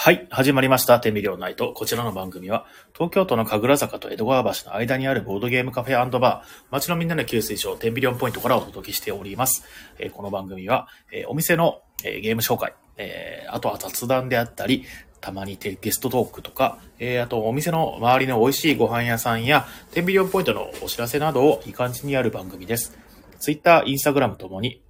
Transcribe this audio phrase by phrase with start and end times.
[0.00, 1.00] はい、始まりました。
[1.00, 1.72] 天秤両ナイト。
[1.72, 9.64] こちらの番組は、東京都の神楽坂と江戸川橋の間にあるボードゲームカフェバー、街のみんなの給水所、天秤両ポイントからお届けしております。
[9.98, 14.84] えーこの番組は、えーお店の、えーゲーム紹介、えあとは雑談であったり、
[15.20, 22.96] たまにてゲストトークとか、えあとお店の周りの美味しいご飯屋さんや、天秤両ポイントのお知らせなどをいい感じにやる番組です。
[23.40, 24.80] ツイッター、インスタグラムともに、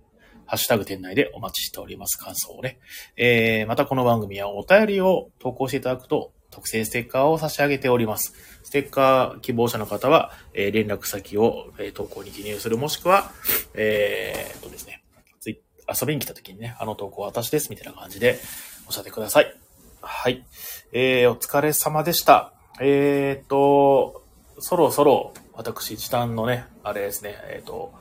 [0.49, 2.17] ハッシュタグ店内でお待ちしております。
[2.17, 2.79] 感想をね。
[3.19, 8.33] えー、またこの番組はお便りを投稿していただくと、特製ステッカーを差し上げております。
[8.63, 13.31] ステッカー希望者の方は、えー連絡先を、えー投稿に記入する、もしくは、
[13.75, 15.05] えー、とですね、
[15.39, 18.39] ツイ遊びに来た時にね、あの投稿は私です、みたいな感じで
[18.87, 19.55] おっしゃってください。
[20.01, 20.47] はい。
[20.93, 22.55] えー、お疲れ様でした。
[22.81, 24.25] えーと、
[24.61, 27.93] そろそろ、私、時短のね、あれですね、えーと、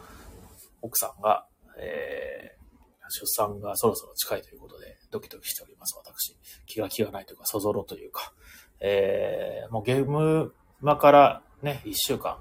[0.81, 1.46] 奥さんが、
[1.79, 6.35] えー、出産がそろそろ近いということで、ドキドキしております、私。
[6.65, 8.33] 気が気がないというか、そぞろというか、
[8.79, 12.37] えー、もうゲーム間からね、一週間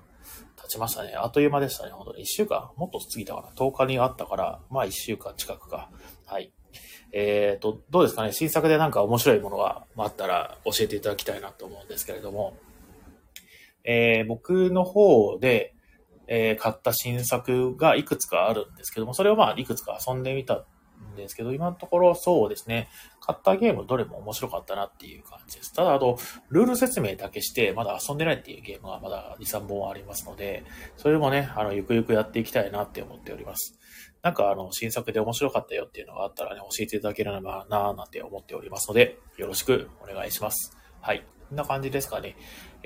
[0.62, 1.15] 経ちましたね。
[1.17, 2.23] あっという間でしたね、本当に。
[2.23, 3.48] 一週間もっと過ぎたかな。
[3.56, 5.91] 10日にあったから、まあ一週間近くか。
[6.27, 6.53] はい。
[7.12, 12.56] えーと、どうですかね新作でなんか面白いものがあったら教えていただきたいなと思うんですけれども、
[13.84, 15.75] えー僕の方で、
[16.27, 20.64] えー買った新作がいくつかあるんですけども、それをまあいくつか遊んでみたん
[21.16, 22.88] ですけど、今のところそうですね、
[23.20, 25.72] 買ったゲームどれも面白かったなっていう感じです。
[25.72, 26.19] ただ、あと、
[26.50, 30.64] ルール説明だけして、まだ遊んでないっていうゲームがまだ2、3本ありますので、
[30.97, 33.78] それもね、あの、ゆくゆくやっていきたいなって思っております。
[34.22, 40.77] なんかあの、新作で面白かったよっていうのがあったらね、教えていただければなぁなんて思っておりますので、よろしくお願いします。
[41.00, 41.24] はい。
[41.48, 42.36] こんな感じですかね。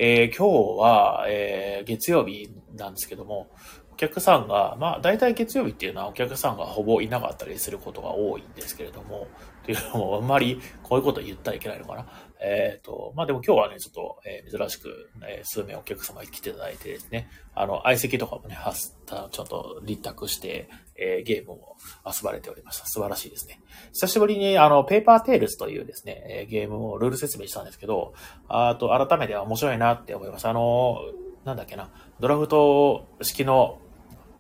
[0.03, 3.51] えー今日は、えー月曜日なんですけども、
[3.93, 9.29] お客さんが、まあ、大体月曜日っていうのはお客さんがほぼいなかったりすることが多いんですけれども、
[9.63, 12.07] というのも、あんまりこういうこと言ったらいけないのかな。
[12.41, 22.87] えっ、と、まあでも今日はね、ちょっと、えー珍しく、えー数名お客様に来ていただいてですね、あの、相席とかもね、はすちょっと立託して、えーゲームを遊ばれておりました。
[22.87, 23.61] 素晴らしいですね。
[23.93, 28.13] 久しぶりに、あの、ペーパーテイルズというですね、えゲームをルール説明したんですけど、
[28.49, 30.47] あと、改めて面白いなって思います。
[30.47, 30.99] あの、
[31.45, 31.91] なんだっけな、
[32.21, 33.79] ドラフト式の、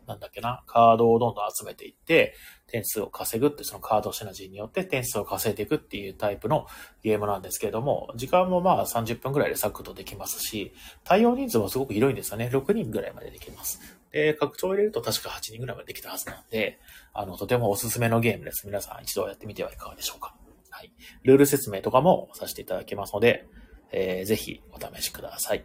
[0.06, 2.34] なんだっけな、カードをどんどん集めていって、
[2.66, 6.66] 点数を稼ぐって、そのカードシナジーによって点数を稼いでいくっていうタイプの
[7.02, 10.72] ゲームなんですけれども、時間もまあ30分くらいでサクッとできますし、
[11.04, 12.50] 対応人数もすごく広いんですよね。
[12.52, 13.99] 6人ぐらいまでできます。
[14.12, 16.78] で、拡張を入れると確か8人ぐらいまでできたはずなんで、
[17.12, 18.66] あの、とてもおすすめのゲームです。
[18.66, 20.34] 皆さん一度やってみてはいかがでしょうか。
[20.70, 20.92] はい。
[21.22, 23.46] ルール説明とかもさせていただきますので、
[23.92, 25.64] えーぜひお試しください。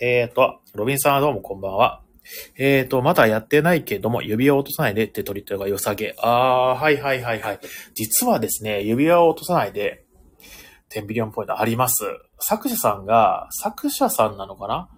[0.00, 2.02] えーと、ロビンさんはどうもこんばんは。
[2.56, 6.14] えーと、まだやってないけども、指輪を落とさないでってトリットが良さげ。
[6.18, 7.60] あー、はいはいはいはい。
[7.94, 10.04] 実はですね、指輪を落とさないで、
[10.90, 12.04] 10ビリオンポイントあります。
[12.40, 14.88] 作者さんが、作者さんなのかな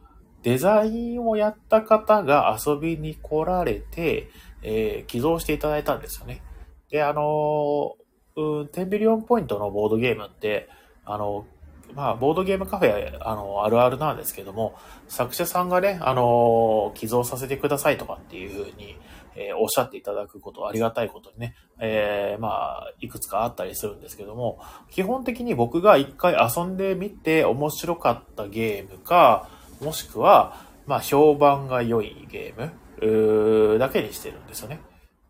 [0.46, 4.30] デザインをやった方が遊びに来られて、
[4.62, 6.40] えー寄贈していただいたんですよね。
[6.88, 10.68] で、あのー、うん、10ビリオンポイントのボードゲームって、
[11.04, 11.46] あの、
[11.94, 14.76] まあ、ボードゲームカフェ、あの、あるあるなんですけども、
[15.08, 18.96] 作者さんがね、あの、寄贈させてくださいとかっていうふうに、
[19.34, 29.48] えおっしゃっていただくこと、ありがたいことにね、えーまあ、いくつかあったりするんですけども、基本的に僕が一回遊んでみて面白かったゲームか、
[29.80, 34.80] もしくは、まあ、評判が良いゲームうだけにしてるんですよね。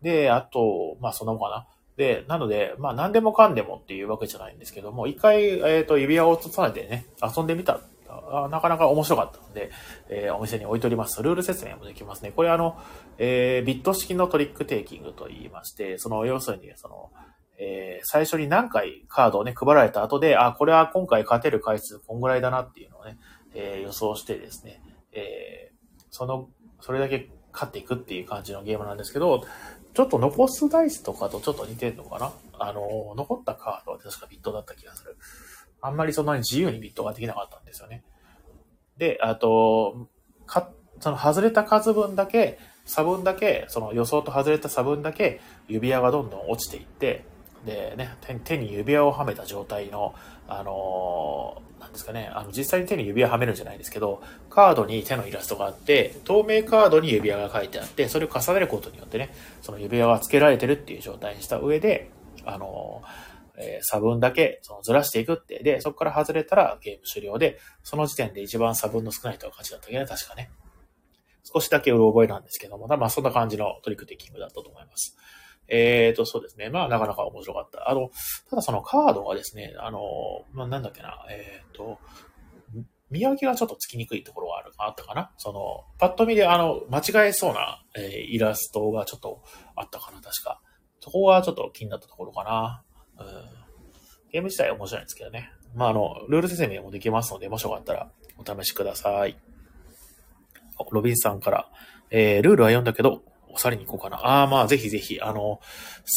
[0.01, 1.67] で、あと、まあ、そんなもんかな。
[1.97, 7.79] で、なので、まあ、何でもかんでもっていうわけじゃないんですけども、一回、えっ、と、指輪を落とさないでね、遊んでみた。
[8.09, 9.69] あなかなか面白かったので、
[10.09, 11.21] えーお店に置いております。
[11.21, 12.31] ルール説明もできますね。
[12.31, 12.77] これあの、
[13.17, 17.11] えービット式のトリックテイキングと言いまして、その、要するに、その、
[17.59, 23.17] えー最初に何回カードをね、配られた後で、あ、これは今回勝てる回数こんぐらいだなっていうのをね、
[23.57, 24.81] えー予想してですね、
[25.11, 26.47] えーその、
[26.79, 29.43] それだけ勝っていくっていう感じのゲームなんですけど、
[29.93, 32.31] ちょっと残すダイスとかとちょっと似てるのかな？
[32.59, 35.17] あの、残ったカードは確かビットだった気がする。
[35.81, 38.03] あんまりそんなに自由にビットができなかったんですよね。
[38.97, 40.07] で、あと、
[40.45, 47.25] か、その外れた数分だけ、差分だけ、その予想と外れた差分だけ、指輪がどんどん落ちていって、
[47.65, 50.15] でね、手に指輪をはめた状態の、
[50.47, 62.09] あのーなんですかね、あの、実際に手に指輪はめるんじゃないですけど、カードに手のイラストがあって、透明カードに指輪が書いてあって、それを重ねることによってね、その指輪が付けられてるっていう状態にした上で、
[62.45, 63.01] あの
[63.59, 70.51] え差分だけそのずらしていくって、で、そこから外れたらゲーム終了で、その時点で一番差分の少ない人が勝ちだったっけね、確かね。
[71.43, 75.17] 少しだけうろ覚えなんですけども、まあそんな感じのトリックテイキングだったと思います。
[75.69, 76.69] えっ、と、そうですね。
[76.69, 77.89] まあ、なかなか面白かった。
[77.89, 78.09] あの、
[78.49, 79.99] ただそのカードはですね、あの、
[80.53, 81.99] まあ、なんだっけな、えっ、と、
[83.09, 89.41] 見分けがちょっとつきにくいところがある、あったかなその、パッと見であの、間違えそうな、えー、イラストがちょっと
[89.75, 90.61] あったかな、確か。
[90.99, 92.83] そこがちょっと気になったところかな。
[93.19, 93.27] うん。
[94.31, 95.51] ゲーム自体面白いんですけどね。
[95.73, 99.37] まあ、あの、ルール説明もできますので、もしよかったらお試しください。
[100.91, 101.69] ロビンさんから、
[102.09, 103.23] えー、ルールは読んだけど、
[103.59, 104.17] さりに行こうかな。
[104.25, 105.59] ああ、まあ、ぜひぜひ、あの、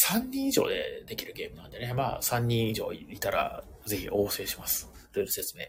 [0.09, 1.93] 3人以上でできるゲームなんでね。
[1.93, 4.89] まあ、3人以上いたら、ぜひ応請します。
[5.13, 5.65] ルール説明。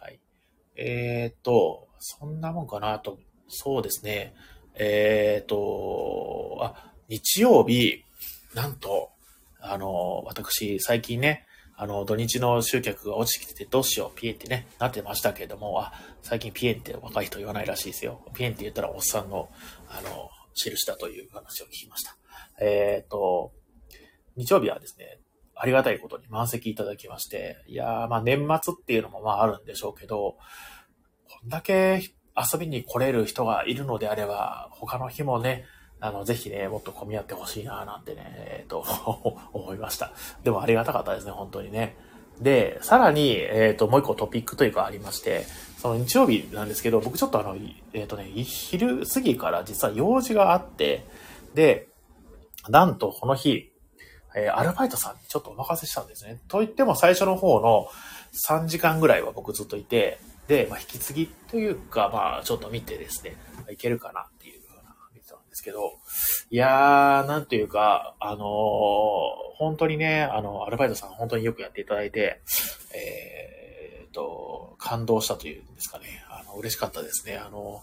[0.00, 0.20] はい。
[0.76, 3.18] えー、っと、そんなもんかなと、
[3.48, 4.34] そうですね。
[4.74, 8.04] えー、っと、あ、日曜日、
[8.54, 9.10] なんと、
[9.60, 11.46] あの、私、最近ね、
[11.76, 15.92] あの、土日の集客が落ちてきてどうしよう、ピエンってね、なってましたけれども、あ、
[16.22, 18.20] 最近ピエンって若い人言わないらしいですよ。
[18.34, 19.48] ピエンって言ったらおっさんの、
[19.88, 20.30] あの、
[20.68, 22.16] 印だという話を聞きました。
[22.60, 23.52] えっ、ー、と、
[24.36, 25.20] 日曜日はですね、
[25.54, 30.36] ありがたいことに満席いただきまして、いやー、まあ年末っていうのもまああるんでしょうけど、
[31.28, 32.02] こんだけ
[32.34, 35.64] 遊びに来れる人がいるのであれば、他の日もね、
[36.00, 38.84] あの、ぜひね、もっと混み合ってほしいななんてね、えっ、ー、と、
[39.52, 40.12] 思いました。
[40.42, 41.96] でもありがたかったですね、本当にね。
[42.40, 45.44] で、さらに、えっ、ー、と、もう一個トピックというかありまして、
[45.80, 47.56] その日曜日なんですけど、僕ちょっとあの、
[47.94, 51.06] えっ、ー、とね、昼過ぎから実は用事があって、
[51.54, 51.88] で、
[52.68, 53.72] なんとこの日、
[54.36, 56.38] えー、アルバイトさんにちょっとお任せしたんですね。
[56.48, 57.88] と言っても最初の方の
[58.46, 60.18] 3時間ぐらいは僕ずっといて、
[60.48, 63.36] で、まあ、引き継ぎというか、まあ、ちょっと見てですね、
[63.70, 65.92] いけるかなっていうふうな見てたんですけど、
[66.50, 68.38] いやー、なんというか、あのー、
[69.56, 72.42] 本当にね、あの、アルバイトさん本当によくやっていただいて、
[72.94, 73.59] えー、
[74.90, 76.24] 感動したというんですかね。
[76.28, 77.36] あの、嬉しかったですね。
[77.36, 77.82] あの、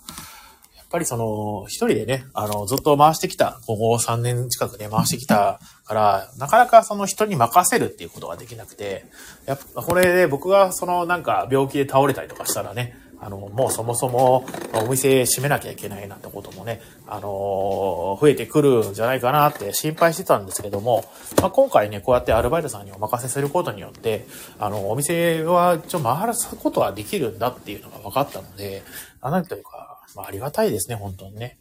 [0.76, 9.06] やっぱりその、一人でね、あの、ずっと回してきた、ここ3年近くね、回してきたから、なかなかその人に任せるっていうことができなくて、
[9.46, 21.04] やっぱこれで僕がそのなんか病気で倒れたりとかしたらね、あの、もうそもそもお店閉めなきゃいけないなんてこともね、あの増えてくるんじゃないかなって心配してたんですけども、
[21.42, 24.26] まあ、今回ね、こうやってアルバイトさんにお任せすることによって、
[24.60, 28.84] あの、お店はちょ回すことができるんだっていうのが分かったので、
[29.22, 31.58] なんというか、まあ、ありがたいですね、本当にね。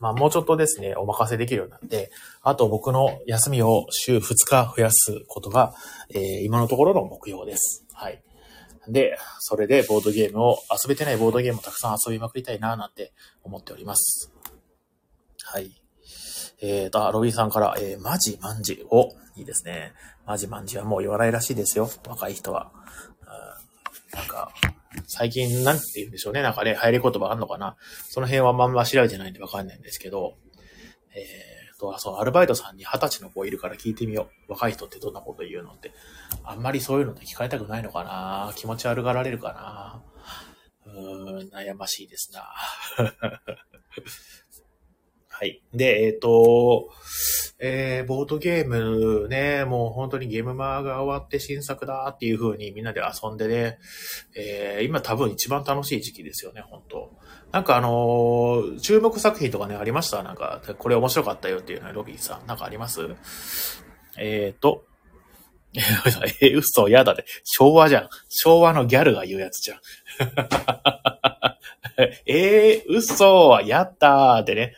[0.00, 2.10] まあもうちょっとですね、お任せできるようになって、
[2.42, 5.74] あと僕の休みを週2日増やすことが、
[6.08, 7.84] えー、今のところの目標です。
[7.92, 8.22] はい。
[8.92, 14.32] で、それでボードゲームを、遊べてないボードゲームをたくさん遊びまくりたいななんて思っております。
[15.42, 15.70] はい。
[16.62, 19.92] えーと、ロビーさんから、えー、マジマンジを、いいですね。
[20.26, 21.90] マジマンジはもう言わないらしいですよ。
[22.06, 22.70] 若い人は。
[24.12, 24.52] うん、なんか、
[25.06, 26.42] 最近なんて言うんでしょうね。
[26.42, 27.76] なんかね、入り言葉あんのかな。
[28.08, 30.34] その辺はまんま調べてないんでわかんないんですけど、
[31.14, 31.49] えー
[31.80, 34.52] と、そうアルバイトさんに二十歳の子いるから聞いてみよう。
[34.52, 35.92] 若い人ってどんなこと言うのって。
[36.44, 40.02] あんまりそういうのって聞かれたくないのかな気持ち悪がられるかな
[40.86, 42.44] うーん、悩ましいですな。
[45.28, 45.62] はい。
[45.72, 46.90] で、えっ、ー、と、
[47.62, 53.78] えー、ボードゲームね、もう本当にゲームマーが終わって新作だっていう風にみんなで遊んでね、
[54.34, 57.10] えー、今多分一番楽しい時期ですよね、本当
[57.52, 60.22] なんかあのー、注目作品とかね、ありました？
[60.22, 63.00] なんか、これ面白かったよっていうのはロビーさん、なんかあります？
[64.16, 64.84] えっ、ー、と、
[65.74, 67.24] えー、嘘、やだね。
[67.44, 68.08] 昭和じゃん。
[68.28, 69.80] 昭和のギャルが言うやつじゃん。
[72.26, 74.74] えー、嘘やったーってね。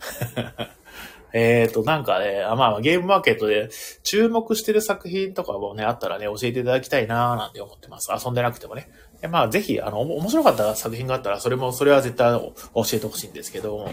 [1.32, 3.68] えっと、なんかね、まあ、ゲームマーケットで
[4.02, 8.10] 注目してる作品とかもね、あったらね、教えていただきたいなーなんて思ってます。
[8.12, 8.90] 遊んでなくてもね。
[9.20, 12.54] でまあ、ぜひ、あの、面白かった作品があったら、それも、それは絶対教
[12.94, 13.90] えてほしいんですけど、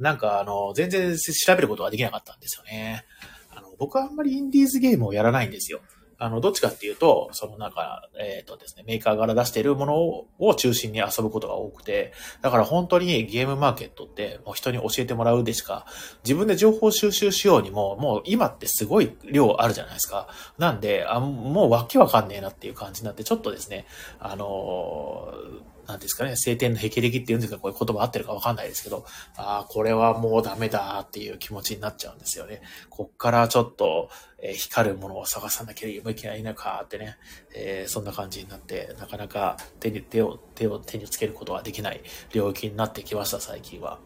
[0.00, 3.04] なんか、あの、全然調べることができなかったんですよね。
[3.50, 5.80] あの、僕はあんまりインディーズゲームをやらないんですよ。
[6.20, 15.86] あの、どっちかっていうと、そのなんか、えっ、ー、とですね、メーカーから出しているものを中心に遊ぶことが多くて、だから本当にゲームマーケットってもう人に教えてもらうでしか、
[16.24, 20.28] 自分で情報収集しようにも、もう今ってすごい量あるじゃないですか。
[20.58, 23.86] なんで、あもうわけわかんねえなっていう感じになって、ちょっとですね、
[24.18, 29.06] あのーなんですかね、晴天の霹靂っていうんですか、こういう言葉合ってるかわかんないですけど、
[29.38, 32.60] ああ、これはもうダメだっていう気持ちになっちゃうんですよね。
[32.90, 34.10] こっからちょっと、
[34.42, 37.16] えー、光るものを探さなきゃいけないのかってね、
[37.54, 42.02] えー、そんな感じになって、なかなか手に、手を、手を手につけることができない
[42.34, 43.98] 領域になってきました、最近は。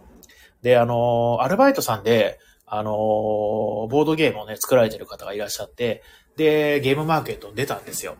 [0.62, 6.04] で、あのー、アルバイトさんで、あのボードゲームをね、作られてる方がいらっしゃって、
[6.36, 8.16] で、ゲームマーケットに出たんですよ。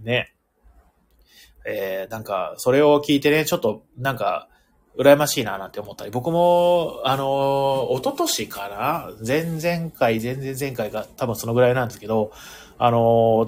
[0.00, 0.33] ね。
[1.64, 4.48] えー、なんか、それを聞いてね、ちょっと、なんか、
[4.96, 12.32] 羨ましいななんて思ったり、僕も、あの、一昨年かな前々回、前々前回が多分そのぐらいなんですけど、
[12.78, 12.98] あの、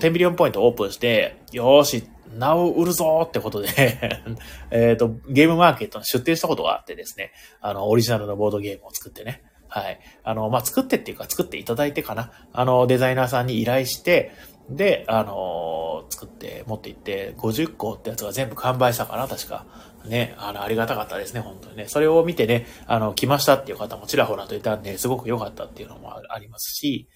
[0.01, 3.69] 10ビリオンポイントオープンして、よーし、なお売るぞーってことで
[4.71, 9.43] えっと、ゲームマーケットに出店したことがあってですね、あの、オリジナルのボードゲームを作ってね。
[9.69, 10.01] はい。
[10.25, 12.33] あの、まあ、作ってっていうか作っていただいてかな。
[12.53, 14.33] あの、デザイナーさんに依頼して、
[14.71, 19.65] で、あのー、作って持って行って、50個ってやつが全部完売したかな、確か。
[20.05, 21.87] ね、あの、ありがたかったですね、本当にね。
[21.89, 27.09] それを見てね、あの、来ましたっていう方もちらほらといたんで、すごく良かったっていうのもありますし、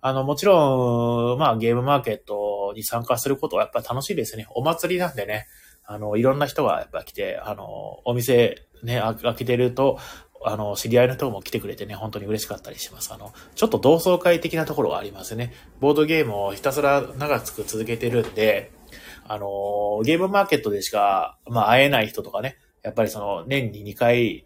[0.00, 4.46] あの、もちろん、まあ、ゲームマーケットに参加することはやっぱ楽しいですね。
[4.50, 5.46] お祭りなんでね、
[5.86, 7.66] あの、いろんな人がやっぱ来て、あの、
[8.04, 9.98] お店ね、開けてると、
[10.44, 13.12] あの、知り合いの人も来てくれてね、本当に嬉しかったりします。
[13.12, 15.52] あの、ちょっと同窓会的なところがありますね。
[15.80, 18.70] ボードゲームをひたすら長く続けてるんで、
[19.26, 24.44] あの、ゲームマーケットでしか、まあ、会えない人とかね、やっぱりその、年に2回、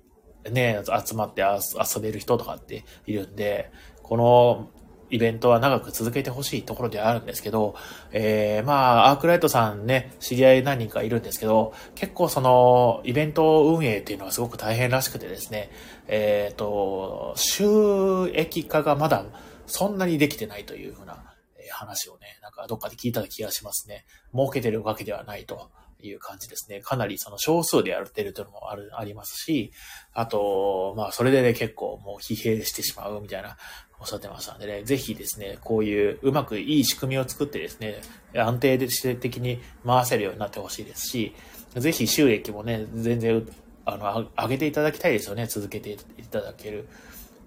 [0.50, 3.71] ね、集まって遊べる人とかっているんで、
[4.02, 4.71] この
[5.10, 7.74] イベントは長く続けてほしいところではあるんですけど、
[8.12, 15.70] えー、まあ、アークライトさんね、知り合い何人かいるんですけど、結構その、イベント運営っていうのはすごく大変らしくてですね、
[16.06, 19.24] えっ、ー、と、収益化がまだ
[19.66, 21.34] そんなにできてないというふうな
[21.70, 24.04] 話をね、なんかどっかで聞いた気がしますね。
[24.32, 25.70] 儲けてるわけではないと。
[26.00, 26.80] いう感じですね。
[26.80, 29.72] かなりその少数でやってるというのもある、ありますし、
[30.12, 33.56] あと、まあそれでね、結構もう疲弊してしまうみたいな
[34.00, 38.00] おっしゃってましたんでね、ぜひですね、こういううまくいい仕組みを作ってですね、
[38.35, 41.35] 安定的に回せるようになってほしいですし、
[41.75, 43.47] ぜひ収益もね、全然、
[43.85, 45.97] あの、上げていただきたいですよね、続けてい
[46.31, 46.88] ただける。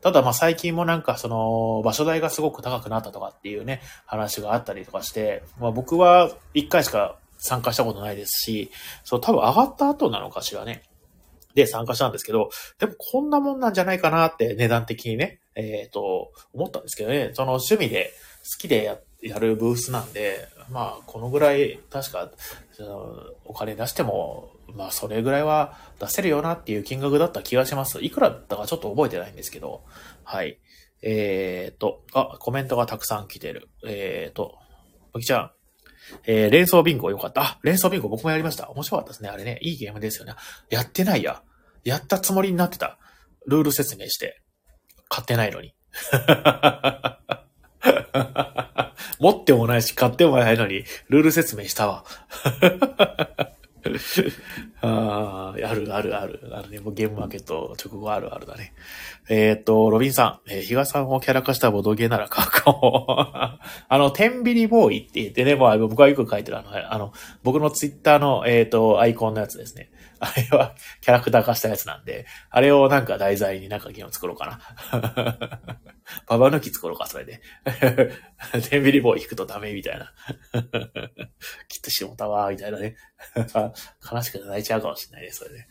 [0.01, 8.71] ただまあ最近もなんかその場所代がすごく高くなったとかっていうね、話があったりとかして、まあ僕は一回しか参加したことないですし、
[9.03, 10.83] そう多分上がった後なのかしらね。
[11.53, 18.11] で参加したんですけど、でもこんなもんなんじゃないかなって値段的にね、えっ、ー、と、思ったんですけどね、その趣味で
[18.53, 22.31] 好きでややるブースなんで、まあ、このぐらい、確か、
[23.45, 28.03] お金出しても、まあ、それぐらいは出せるよなっていう金額だった気がします。
[28.03, 29.83] いくらだったかちょっと覚えてないんですけど、
[30.23, 30.59] はい。
[31.03, 33.69] えっ、ー、と、あ、コメントがたくさん来てる。
[33.85, 34.57] えっ、ー、と、
[35.13, 35.51] ぼきちゃん、
[36.25, 37.41] えー、連想ビンゴよかった。
[37.41, 38.69] あ、連想ビンゴ僕もやりました。
[38.71, 39.29] 面白かったですね。
[39.29, 40.33] あれね、いいゲームですよね。
[40.69, 41.43] やってないや。
[41.83, 42.97] やったつもりになってた。
[43.47, 44.41] ルール説明して。
[45.11, 45.75] 買ってないのに。
[49.19, 52.05] 持ってもないし、買ってもないのに、ルール説明したわ。
[54.81, 56.49] ああ、あるあるある。
[56.53, 56.79] あるね。
[56.79, 58.73] もうゲームマーケット直後あるあるだね。
[59.27, 62.35] えっ、と、ロビンさん、えー、ヒガさんをキャラ化したボドゲーなら書
[62.71, 63.11] こう。
[63.89, 67.11] あの、テンビリボーイって言ってね、もう僕はよく書いてるあの、あの、
[67.43, 69.91] 僕のツイッターの、えっ、と、アイコンのやつですね。
[70.23, 74.59] あれはキャラクター化したやつなんで、あれをなんか題材になんかゲーム作ろうか
[74.91, 75.71] な。
[76.27, 77.41] ババ抜き作ろうか、それで。
[78.69, 80.13] テンビリボーイ引くとダメみたいな。
[81.67, 82.97] きっとしもたわ、みたいなね。
[84.11, 85.67] 悲しくて泣いちゃうかもしれないね、それで。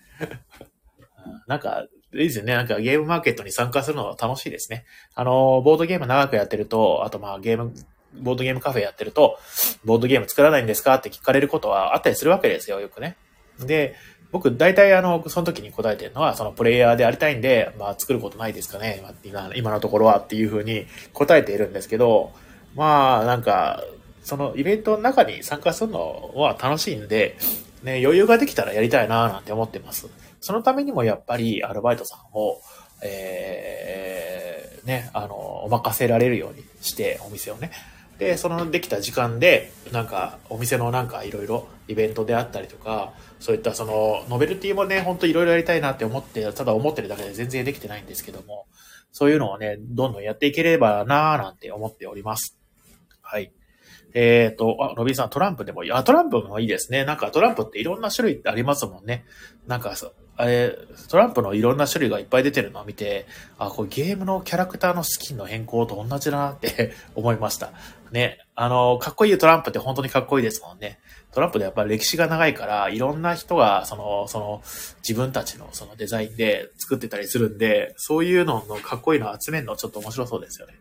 [1.47, 2.55] なんか、いいですよね。
[2.55, 4.85] なんかゲームマーケットに参加するのは楽しいですね。
[5.15, 7.73] あの、ボードゲーム長くやってると、あとまあゲーム、
[8.15, 9.39] ボードゲームカフェやってると、
[9.85, 10.95] ボードゲーム作らないんですか？
[10.97, 13.17] って聞かれることはあったりするわけですよ、よくね。
[13.61, 13.95] で、
[14.33, 22.33] 僕、大体あの、その時に答えてるのは、そのプレイヤーでありたいんで、まあ作ることないですかね、今今のところはっていうふうに答えているんですけど、
[22.75, 23.83] まあなんか、
[24.23, 27.37] そのイベントの中に参加するのは楽しいんで、
[27.83, 30.09] ね、余裕ができたらやりたいななんて思ってます。
[30.41, 32.61] そのためにもやっぱりアルバイトさんを、
[33.03, 37.71] えー、ね、あの、お任せられるようにして、お店をね。
[38.21, 48.67] で、そのできた時間で、なんか、お店のなんかいろいろイベントであったりとか、そういったその、ノベルティもね、ほんといろいろやりたいなって思って、ただ思ってるだけで全然できてないんですけども、
[49.11, 52.59] そういうのをね、どんどんやっていければなぁなんて思っております。
[53.23, 53.55] はい。
[54.13, 55.93] えっ、ー、と、あ、ロビンさん、トランプでもいい。
[55.93, 57.07] あ、トランプもいいですね。
[57.07, 59.25] なんかトランプっていろんな種類ってありますもんね。
[59.67, 59.95] なんか、
[60.41, 60.75] あれ、
[61.11, 63.27] トランプのいろんな種類がいっぱい出てるのを見て、
[63.59, 67.73] あ、これゲームのキャラクターのスキンの変更と同じだなって 思いました。
[68.11, 68.39] ね。
[68.55, 70.99] あの、かっこいいトランプって本当にかっこいいですもんね。
[71.33, 74.63] トランプでやっぱり歴史が長いから、いろんな人が、その、その、
[75.07, 80.73] 自分たちのそのデザインで作ってたりするんで、そういうののかっこいいの集めるのちょっと面白そうですよね。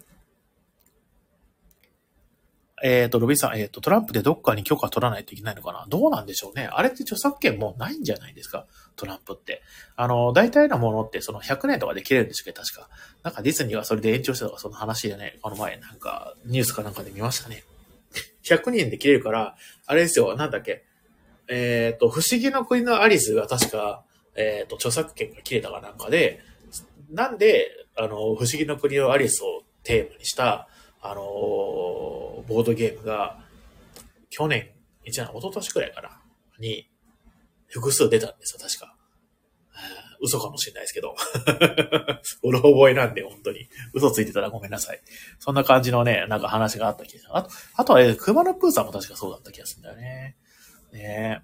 [2.81, 5.85] えっ、ー、と、ロビンさん、えっ、ー、と、トランプでどっかに許可取らないといけないのかな？
[5.89, 6.69] どうなんでしょうね。
[6.71, 8.65] あれって著作権もうないんじゃないですか？
[8.99, 9.61] トランプって。
[9.95, 12.89] あの、大体のものってその100年とかで切れるんですけど、確か。
[13.23, 17.63] なんかディズニーがそれで延長したとか、その話でね、この前なんかニュースかなんかで見ましたね。
[18.43, 20.83] 100年で切れるから、あれですよ、なんだっけ。
[21.47, 24.03] えっ、ー、と、不思議の国のアリスが確か、
[24.35, 26.41] えっ、と、著作権が切れたかなんかで、
[27.09, 30.67] なんで、あの、不思議の国のアリスをテーマにした、
[31.01, 33.39] あのー、ボードゲームが、
[34.29, 34.69] 去年、
[35.03, 36.21] 一年、一昨年くらいかな、
[36.59, 36.88] に、
[37.69, 38.95] 複数出たんですよ、確か。
[40.21, 41.15] 嘘かもしれないですけど。
[42.43, 43.69] うろ覚えなんで、本当に。
[43.93, 45.01] 嘘ついてたらごめんなさい。
[45.39, 47.37] そんな感じのね、なんか話があった気がする。
[47.37, 50.35] あと、あとは、ね、熊野プーさんも確かそうだった気がするんだよね。
[50.91, 51.41] ね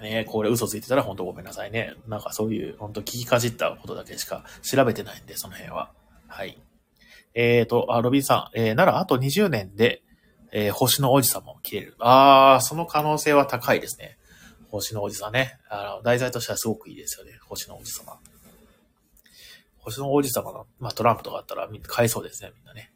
[0.00, 0.02] え。
[0.02, 1.94] ねえ、これ嘘ついてたら本当ごめんなさいね。
[2.06, 5.92] なんかそういう、本当聞きかじったことだけしか調べてないんで、その辺は。
[6.26, 6.60] はい。
[7.34, 10.02] えーと、あ、ロビンさん、えー、ならあと20年で、
[10.52, 11.96] えー、星の王子様も切れる。
[11.98, 14.18] あー、その可能性は高いですね。
[14.70, 15.58] 星の王子さんね。
[15.68, 17.38] あの、題材としてはすごくいいですよね。
[17.48, 18.18] 星の王子様。
[19.78, 22.92] 星の王子様の、まあ、トランプとかあったら買えそうですね、みんなね。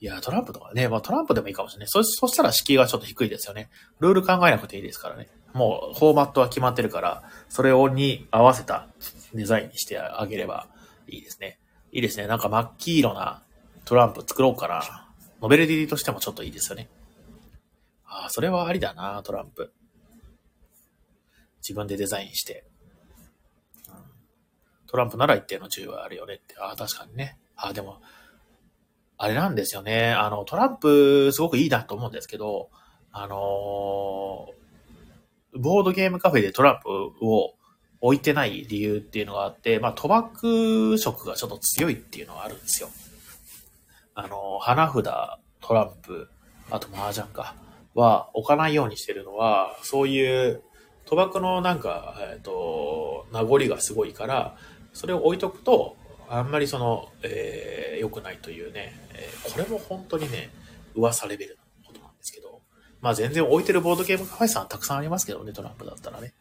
[0.00, 1.88] いや、トランプとかね、まあトランプでもいいかもしれない。
[1.88, 3.70] そ、そしたら敷居がちょっと低いですよね。
[4.00, 5.28] ルール考えなくていいですからね。
[5.52, 8.88] もう、フォーマットは決まってるから、それをに合わせた
[9.32, 10.66] デザインにしてあげれば
[11.06, 11.60] いいですね。
[11.92, 12.26] いいですね。
[12.26, 13.44] なんか真っ黄色な
[13.84, 15.08] トランプ作ろうかな。
[15.40, 16.88] ノベルティとしてもちょっといいですよね。
[18.14, 19.72] ああ、それはありだな、トランプ。
[21.62, 22.64] 自分でデザインして。
[24.86, 26.54] トランプなら一定の注意はあるよねって。
[26.58, 27.38] ああ、確かにね。
[27.56, 28.02] ああ、でも、
[29.16, 30.12] あれなんですよね。
[30.12, 32.68] あの、トランプすごくいいなと思うんですけど、
[33.12, 36.90] あのー、ボードゲームカフェでトランプ
[37.24, 37.54] を
[38.02, 42.90] 置いてない理由っていうのがあって、まあ、賭博色がちょっと強いっていうのがあるんですよ。
[44.14, 45.04] あの、花札、
[45.60, 46.28] トランプ、
[46.70, 47.54] あと麻雀か、
[47.94, 50.62] は置かないようにしてるのは、そういう
[51.06, 54.56] 賭博のなんか、えっ、ー、と、名残がすごいから、
[54.92, 55.96] それを置いとくと、
[56.28, 60.50] あんまりその、えー、良くないというね、えー、これも本当にね、
[60.94, 62.62] 噂レベルのことなんですけど、
[63.00, 66.34] まあ全然置いてるボードゲームカフェさんたくさんありますけどね、トランプだったらね。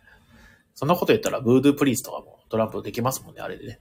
[0.76, 3.80] そんなこと言ったら、ブードゥープリーズとかもトランプできますもんね、あれでね。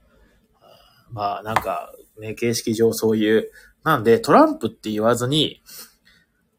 [1.11, 3.51] まあ、なんか、ね、形式上そういう、
[3.83, 5.61] なんで、トランプって言わずに、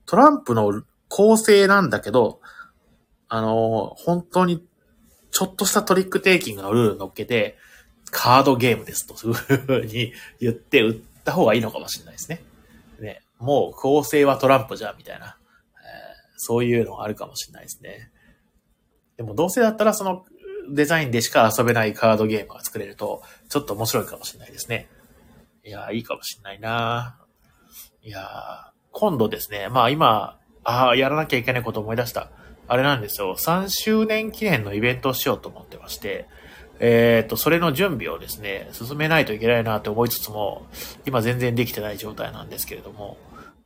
[0.07, 0.83] トランプの
[1.14, 2.40] 構成なんだけど、
[3.29, 4.66] あの、本当に、
[5.31, 7.59] ちょっとしたトリックテイキングのルール乗っけて、
[8.11, 12.42] カードゲームですと、そういうふうに言って売った方がいいのかもしれないですね。
[12.98, 15.37] ね、もう構成はトランプじゃ、みたいな、
[15.75, 18.11] えー、そういうのがあるかもしれないですね。
[19.18, 20.25] でもどうせだったらその
[20.70, 24.88] デザインでしか遊べないカードゲームが作れると、ちょっと面白いかもしれないですね。
[25.62, 27.18] いやいいかもしれないな
[28.01, 32.31] いや今度ですね、まあ今、ああ、やらなきゃいけないこと思い出した。
[32.68, 33.37] あれなんですよ。
[33.37, 36.27] 3周年記念のイベントをしようと思ってまして、
[36.79, 40.66] えっ、と、それの準備をですね、進めないといけないなって思いつつも、
[41.07, 43.18] 今全然できてない状態なんですけれども、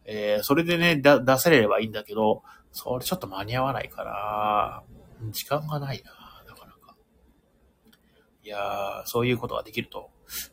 [0.05, 4.83] えー、それでね、出せれればいいんだけど、それちょっと間に合わないから、
[5.31, 6.13] 時間がないな、
[6.47, 6.95] なかなか。
[8.43, 10.11] いやー、そういうことができると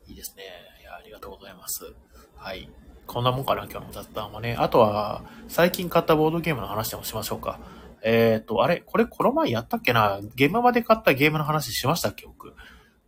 [0.07, 0.43] いいですね。
[0.81, 1.93] いやありがとうございます。
[2.35, 2.69] はい。
[3.07, 4.55] こんなもんかな、今日の雑談はね。
[4.57, 7.59] あとは、最近買ったボードゲームの話でもしましょうか。
[8.01, 8.81] えっ、ー、と、あれ？
[8.85, 10.19] これこの前やったっけな？
[10.35, 12.53] ゲームまで買ったゲームの話しましたっけ僕？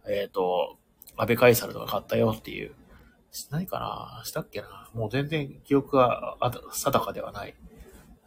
[0.07, 0.77] えっ、ー、と、
[1.17, 2.73] 安倍カイサルとか買ったよっていう。
[3.49, 4.21] 何かな？
[4.25, 4.89] したっけな？
[4.93, 6.37] もう全然記憶が
[6.71, 7.55] 定かではない。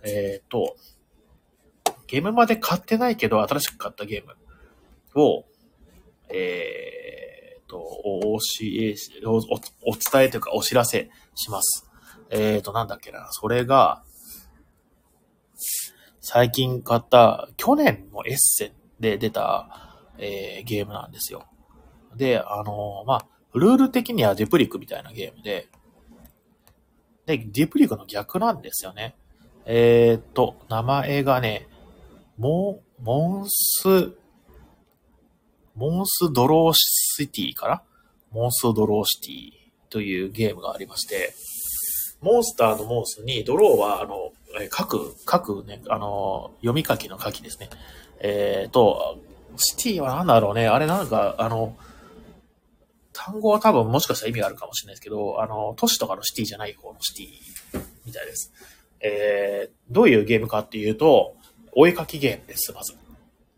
[0.02, 0.76] えっ、ー、と、
[2.06, 4.34] ゲームまで買ってないけど、新しく買ったゲーム
[5.22, 5.44] を、
[6.30, 7.17] えー、
[7.68, 9.40] と、お、し、お、お、お
[9.92, 11.88] 伝えというかお知らせします。
[12.30, 13.28] えーと、なんだっけな。
[13.30, 14.02] それが、
[16.20, 21.44] 最近買った、去年のエッセンで出た、えー、ゲームなんですよ。
[22.16, 25.68] で、あのー、まあ、ルール的にはデュプリクみたいなゲームで、
[27.26, 29.16] で、デュプリクの逆なんですよね。
[29.64, 31.68] えー、っと、名前がね、
[32.36, 34.12] モ、モンス、
[35.78, 37.82] モンスドローシティかな
[38.32, 41.34] モンスドローシティというゲームがありまして、
[42.20, 44.32] モンスターのモンスに、ドローは、あの、
[44.76, 47.70] 書く、書くね、あの、読み書きの書きですね。
[48.18, 49.18] えっ、ー、と、
[49.56, 50.66] シティは何だろうね。
[50.66, 51.76] あれなんか、あの、
[53.12, 58.52] 単語は多分もしかしたら意味があるかもしれないですけど、あの、都市とかのシティじゃない方のシティみたいです。
[59.00, 61.36] えー、どういうゲームかっていうと、
[61.72, 62.94] お絵かきゲームです、まず。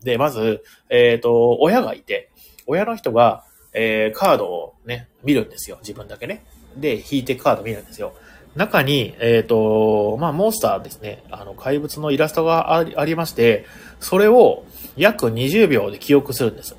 [0.03, 2.29] で、まず、えっ、ー、と、親がいて、
[2.67, 5.77] 親の人が、えー、カードをね、見るんですよ。
[5.81, 6.43] 自分だけね。
[6.75, 8.13] で、引いてカード見るんですよ。
[8.55, 11.23] 中に、えっ、ー、と、まあ、モンスターですね。
[11.31, 13.65] あの、怪物のイラストがありまして、
[13.99, 14.65] それを
[14.97, 16.75] 約20秒で記憶するんです。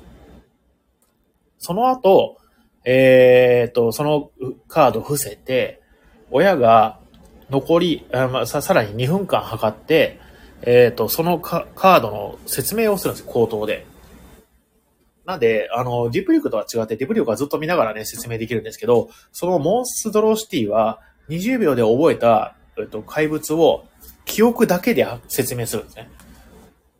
[1.57, 2.37] その後、
[2.85, 4.29] えっ、ー、と、その
[4.67, 5.81] カード伏せて、
[6.29, 6.99] 親が
[7.49, 10.19] 残り、あまあ、ささらに2分間測って、
[10.65, 13.85] えっ、ー、と、そのカードの説明をするんですよ、口頭で。
[15.25, 20.99] なんで、あの、ディプリュクとは違って、ディプリュークはずっと見ながらね、説明できるんですけど、そのモンスドローシティは、
[21.29, 23.85] 20秒で覚えた、えっと、怪物を、
[24.25, 26.09] 記憶だけで説明するんですね。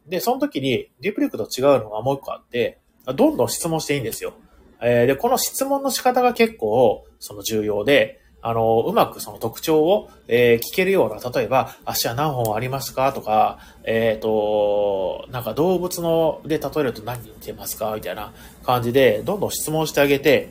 [0.08, 4.34] で、その時に、ディプリュクと違うのがもう一個あって、どんどん質問していいんですよ。
[4.82, 18.34] えー、で、この質問の仕方が結構、その重要で、あの、うまくその特徴を、えー、聞けるような、例えば、足は何本ありますかとか、えっ、ー、と、なんか動物ので例えると何に似てますかみたいな
[18.66, 20.50] 感じで、どんどん質問してあげて、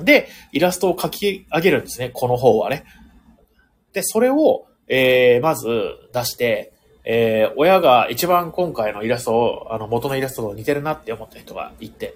[0.00, 2.84] で、イラストを描き上げるんですね、この方はね。
[3.92, 5.68] で、それを、えー、まず
[6.14, 6.72] 出して、
[7.04, 12.14] えー、親が一番今回のイラストを、あの、元のイラストと似てるなって思った人がいて、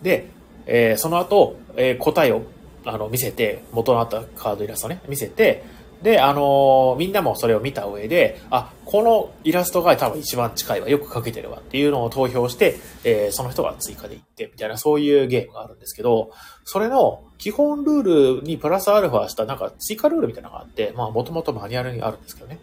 [0.00, 0.26] で、
[0.64, 2.42] えー、その後、えー、答えを
[2.84, 5.64] あの、見せて、元のあったカードイラストね、見せて、
[6.02, 16.30] で、あのー、みんなもそれを見た上で、あ、このイラストが多分一番近いわ、よく描けてるわっていうのを投票して、えー、その人が追加でいって、みたいな、そういうゲームがあるんですけど、
[16.64, 22.58] それの基本ルールにプラスアルファした、なんか追加ルールみたいなのがあって、まあ、もともとマニュアルにあるんですけどね。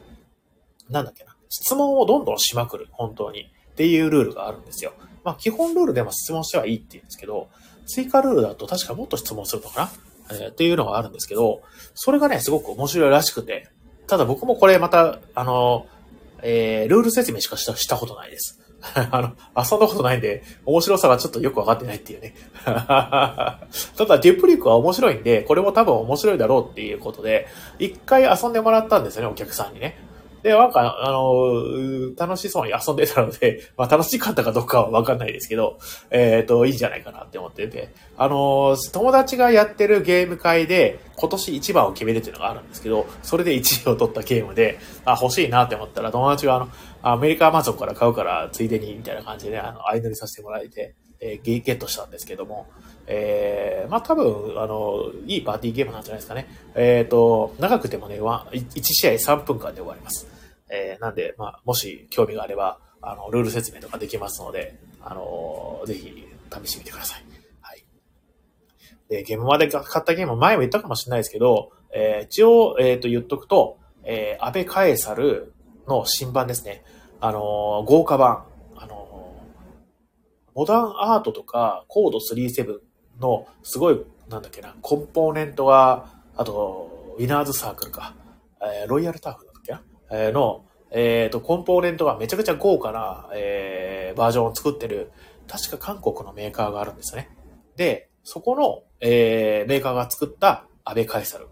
[0.90, 1.36] なんだっけな。
[1.50, 3.42] 質問をどんどんしまくる、本当に。
[3.42, 4.94] っていうルールがあるんですよ。
[5.24, 7.50] まあ、基本ルールでも質問してはいいって言うんですけど、
[7.88, 9.92] 追加ルールだと確かもっと質問するのかな？
[10.30, 11.62] えー、っていうのがあるんですけど、
[11.96, 13.70] それがね、すごく面白いらしくて、
[14.08, 15.88] ただ僕もこれまた、あの、
[16.42, 18.62] えー、ルール説明しかしたしたことないです。
[18.94, 22.36] あの、遊んだことないんで、面白さがちょっとよくわかってないっていうね。
[22.64, 27.48] ただ、デュプリックは面白いんで、これも多分面白いだろうっていうことで、
[27.80, 29.98] 一回遊んでもらったんですよね、お客さんにね。
[30.44, 35.78] で、なんか、あの、楽しそうに遊んでたので、 まあ楽しかったかどうかはわかんないですけど、
[36.10, 46.70] えっ、ー、と、いいんじゃないかなって思ってて、あの、友達がやってるゲーム会で、今年一番を決めるっていうのがあるんですけど、それで1位を取ったゲームで、あ、欲しいなって思ったら、友達があの、
[47.02, 52.68] アメリカアマゾンから買うから、ついでに、みたいな感じで、あの、相乗りさせてもらえて、えー、ゲゲットしたんですけども、
[53.08, 56.48] えー、まあ多分、あの、いいパーティーゲームなんじゃないですかね。
[56.76, 60.28] えっ、ー、と、長くてもね、1試合3分間で終わります。
[60.70, 66.28] えー、なんで、まあ、もし興味があれば、あの、ルール説明とかできますので、あのぜひ
[66.66, 67.24] 試してみてください。
[67.62, 67.86] はい。
[69.08, 75.54] で、ゲームまで買ったゲーム、前も言ったかもしれないですけど、えー、一応、えっ、ー、と、言っとくと、えー、安倍カエサル
[75.88, 76.84] の新版ですね。
[77.20, 78.44] あの豪華版。
[80.58, 82.80] モダンアートとか、コード37
[83.22, 88.16] の、すごい、なんだっけな、コンポーネントが、あと、ウィナーズサークルか、
[88.60, 95.12] えー、ロイヤルターフだっけな、えーの、えっ、ー、と、コンポーネントがめちゃくちゃ豪華な、えー、バージョンを作ってる、
[95.48, 97.30] 確か韓国のメーカーがあるんですね。
[97.76, 101.50] で、そこの、えー、メーカーが作ったアベカエサル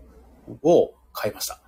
[0.63, 1.61] を買いました。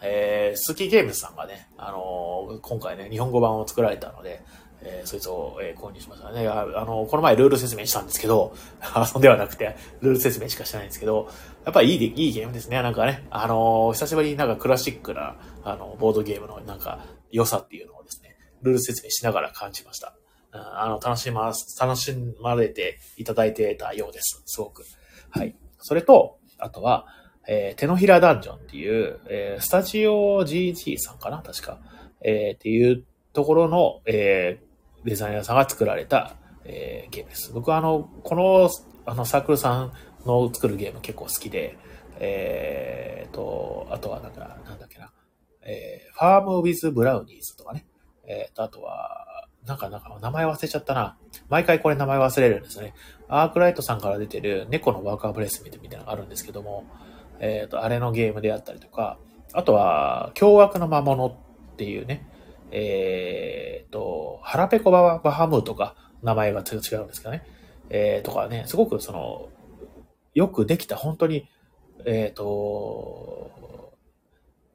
[0.00, 4.42] えー、スキーゲームズさんがね、あのー、今回ね、日本語版を作られたので、
[4.84, 6.46] えー、そいつを、えー、購入しましたね。
[6.46, 8.54] あの、この前ルール説明したんですけど、
[9.14, 11.28] 遊んではなくて、ルール説明しかしてないんですけど、
[11.64, 12.82] やっぱりいいいいゲームですね。
[12.82, 20.14] なんかね、あのー、久しぶりになんかクラシックな、あの、ボードゲームのなんか良さっていうのをですね、ルール説明しながら感じました。
[20.52, 24.42] あの、楽しま、楽しまれていただいてたようです。
[24.46, 24.84] すごく。
[25.30, 25.56] はい。
[25.78, 27.06] それと、あとは、
[27.46, 31.42] えー、手のひらダンジョンっていう、えー、スタジオ GG さんかな？
[31.42, 31.80] 確か。
[32.22, 34.63] えー、っていうところの、えー、
[35.04, 37.52] デザイナーさんが作られた、えー、ゲームです。
[37.52, 38.70] 僕はあの、この、
[39.06, 39.92] あの、サークルさん
[40.26, 41.78] の作るゲーム結構好きで、
[42.18, 45.10] えー、と、あとはなんか、なんだっけな、
[45.62, 47.86] えー、ファームウィズ・ブラウニーズとかね。
[48.26, 51.16] えー、と、あとは、なんか、なんか、名前忘れちゃったな。
[51.48, 52.94] 毎回これ名前忘れるんですね。
[53.28, 56.84] アークライトさんから出てる猫のワーカーブレスみたいなのがあるんですけども、
[57.40, 59.18] えっ、ー、と、あれのゲームであったりとか、
[59.52, 62.26] あとは、凶悪の魔物っていうね、
[62.70, 67.44] えっ、ー、と、腹ペコババハムとか、名前が違うんですけどね。
[67.90, 69.48] えー、とかね、すごくその、
[70.34, 71.48] よくできた、本当に、
[72.06, 73.94] えっ、ー、と、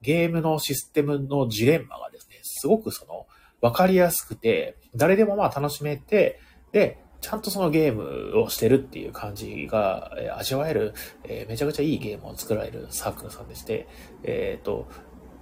[0.02, 3.25] ゲームのシステムのジレンマがですね、すごくその、
[3.62, 6.39] わかりやすくて、誰でもまあ楽しめて、
[6.71, 10.93] で、ちゃんとそのゲームをしてるっていう感じが、味わえる、
[11.25, 13.88] えー、めちゃくちゃいいゲームを作られるサークルさんでして、
[14.23, 14.88] えっ、ー、と、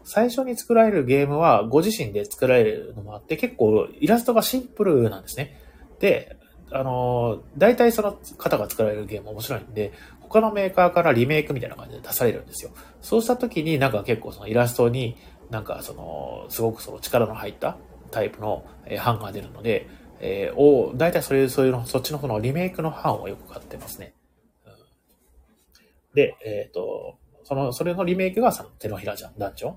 [0.08, 5.60] 最初に作られるゲームはご自身で作られるのもあって、結構イラストがシンプルなんですね。
[6.00, 6.38] で、
[6.72, 9.92] あの、大体その方が作られるゲーム面白いんで、
[10.22, 12.72] 他のメーカーからリメイクみたいな感じで出されるんですよ。
[13.02, 15.18] そうした時になんか結構そのイラストに
[15.50, 17.78] なんかその、すごくその力の入った
[18.12, 18.66] タイプの
[19.04, 19.90] 版が出るので、
[20.22, 24.14] えー、を、大体それ、そういうの、そっちのこのリメイクの版をよく買ってますね。
[26.14, 29.76] で、えっ、ー、と、その、それのリメイクがその手のひらじゃん、ダンジョン。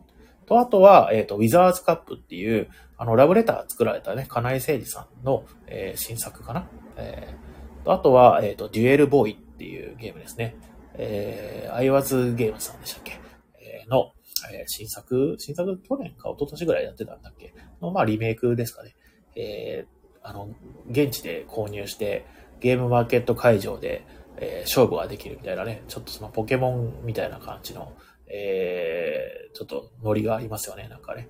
[0.51, 6.69] と、あとは、えっ、ー、と、ウィザーズカップっていう、あの、ラブレター作られたね、金井誠二さんの、えー、新作かな？
[6.99, 7.51] えー
[7.87, 10.55] あとは、えっ、と、デュエルボーイっていうゲームですね。
[10.97, 13.19] えー、アイワズゲームさんでしたっけ、
[13.59, 14.13] えー、の、
[14.53, 17.55] えー、新作、新作去年か一昨年ぐらいやってたんだっけ？
[17.81, 18.95] の、まあ、リメイクですかね。
[19.35, 20.51] えー、あの、
[20.91, 22.27] 現地で購入して、
[22.61, 24.05] ゲームマーケット会場で、
[24.37, 27.95] えー、勝負ができるみたいなね、ちょっとそのポケモンみたいな感じの、
[28.33, 31.29] えー、ちょっとノリがありますよね、なんかね。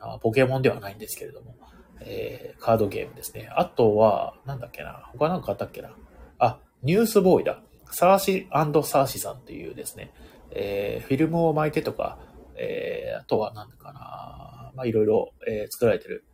[0.00, 1.56] あポケモンではないんですけれども、
[2.00, 3.48] えー、カードゲームですね。
[3.54, 5.90] あとは、なんだっけな、他なんかあったっけな。
[6.38, 7.60] あ、ニュースボーイだ。
[7.90, 10.12] サーシサーシさんというですね、
[10.50, 12.18] えー、フィルムを巻いてとか、
[12.56, 16.24] えー、あとはなんだかな、まあいろいろ、えー、作られてる、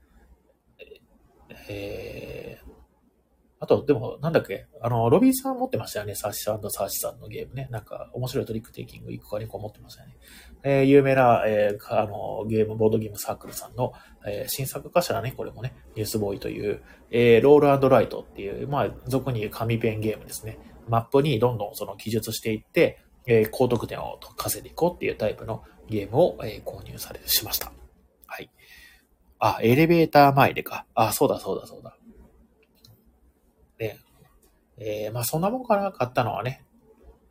[1.68, 2.58] え、
[3.64, 6.14] あと、でも、なんだっけ、あの、ロビーさん持ってましたよね？
[6.14, 7.68] サーシさんとサーシさんのゲームね。
[7.70, 10.16] なんか、面白いトリックテイキング1個か2個持ってましたよね。
[10.62, 13.94] えー、有名な、えー、あの、ゲーム、ボードゲームサークルさんの、
[14.26, 20.58] えー、新作かしらね、これもね、ニュースボーイという、えー、ロールライトっていう、まあ、俗に言う紙ペンゲームですね。
[20.86, 27.72] マップにどんどんその記述していって、えー、高得点を稼いでいこうっていうタイプのゲームを、えー、購入され、しました。
[28.26, 28.50] はい。
[29.38, 30.86] あ、エレベーター前でか。
[30.94, 31.93] あ、そうだそうだそうだ。
[34.78, 36.64] えー、まあそんなもんかな、買ったのはね。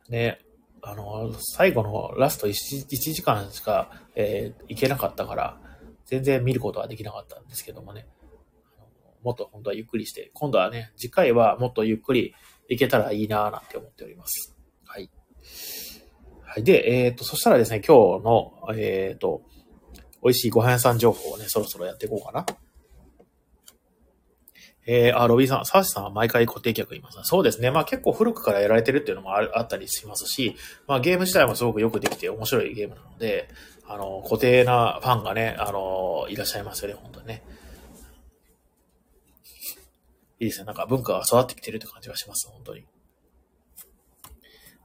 [0.08, 0.38] ね、
[0.82, 5.58] あの、最後のラスト 1, 1時間しか、えー、行けなかったから、
[6.06, 8.06] 全然見ることはできなかったんですけどもね。
[9.22, 12.34] もっと本当はゆっくりして、今度はね、次回はもっとゆっくり
[12.68, 14.54] 行けたらいいなぁなんて思っております。
[14.84, 15.10] はい。
[16.42, 16.64] はい。
[16.64, 19.42] で、えっ、ー、と、そしたらですね、今日の、えっ、ー、と、
[20.22, 22.44] 美味しいご飯屋さん情報をね、そろそろやっていこうかな。
[24.86, 27.70] えー、あ、ロビーさん、サーシさんは毎回固定客います、そうですね。
[27.70, 33.48] まあ結構古くからやられてるっていうのもあったりしますし、まあゲーム自体もすごくよくできて面白いゲームなので、
[33.86, 37.42] あの、固定なファンがね、あの、いらっしゃいますよね、本当にね。
[40.40, 40.66] いいですね。
[40.66, 42.84] なんか文化が育ってきてるって感じがします、本当に。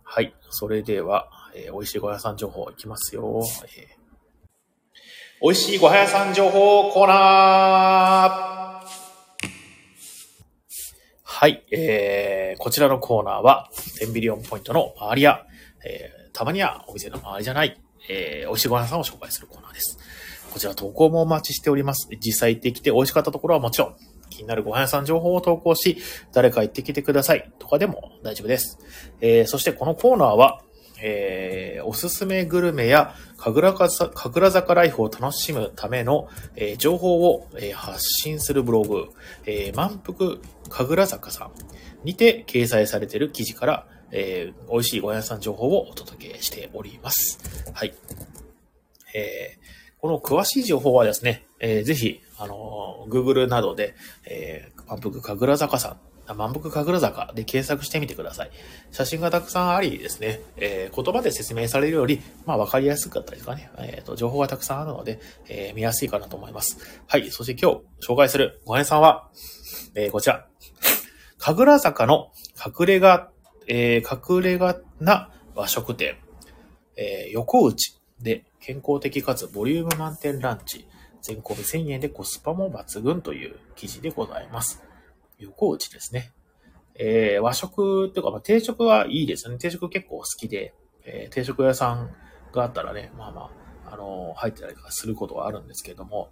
[0.04, 0.34] はい。
[0.50, 3.42] それでは、えー、美味しいごは屋さん情報いきますよ。
[3.78, 8.49] えー、美味しいごは屋さん情報コーナー
[11.40, 13.70] はい、えー、こちらのコーナーは、
[14.02, 15.46] 10ビリオンポイントの周りや、
[15.86, 19.98] えー、たまにはお店の周りじゃない、えー、美味しいご飯さんを紹介するコーナーです。
[20.52, 22.10] こちら投稿もお待ちしております。
[22.20, 23.96] 実際行ってきて美味しかったところはもちろん、
[24.30, 25.96] 気になるご飯屋さん情報を投稿し、
[26.34, 28.78] 誰か行ってきてくださいとかでも大丈夫です。
[29.22, 30.62] えー、そしてこのコーナーは、
[31.02, 39.10] えー、おすすめグルメや神楽坂ライフを楽しむための、えー、情報を、えー、発信するブログ、
[39.46, 40.38] えー、満腹
[40.70, 41.52] 神楽坂さん
[42.04, 47.40] にて掲載されている記事から、えー、美味しいご飯屋さん情報をお届けしております。
[47.74, 47.94] はい。
[49.14, 55.98] えー、この詳しい情報はですね、えー、ぜひ、あのー、Google などで、えー、満腹神楽坂さん
[56.34, 58.52] 満腹神楽坂で検索してみてください。
[58.92, 66.78] 写真がたくさんありですね、えー、言葉で説明されるより、まあわかりやすかったりとかね、え、ー、と、情報がたくさんあるので、えー、見やすいかなと思います。
[67.08, 67.32] はい。
[67.32, 69.30] そして今日紹介するご飯さんは、
[69.96, 70.48] えー、こちら。
[71.38, 73.30] 神楽坂の隠れ家、
[73.68, 76.18] えー、隠れ家な和食店、
[76.98, 80.86] えー、横内で健康的かつボリューム満点ランチ、
[81.22, 84.84] 全込み1000円でコスパも抜群という記事でございます。
[85.40, 86.32] 横内ですね。
[86.96, 89.58] えー、和食っていうか、まあ、定食はいいですね。
[89.58, 90.74] 定食結構好きで、
[91.06, 92.12] えー、定食屋さん
[92.52, 93.50] があったらね、まあま
[93.86, 96.30] あ、あのー、入ってたりとかすることがあるんですけれども、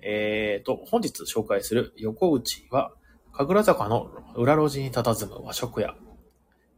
[0.00, 2.92] えーと、本日紹介する横内は、
[3.32, 5.94] 神楽坂の裏路地に佇む和食屋。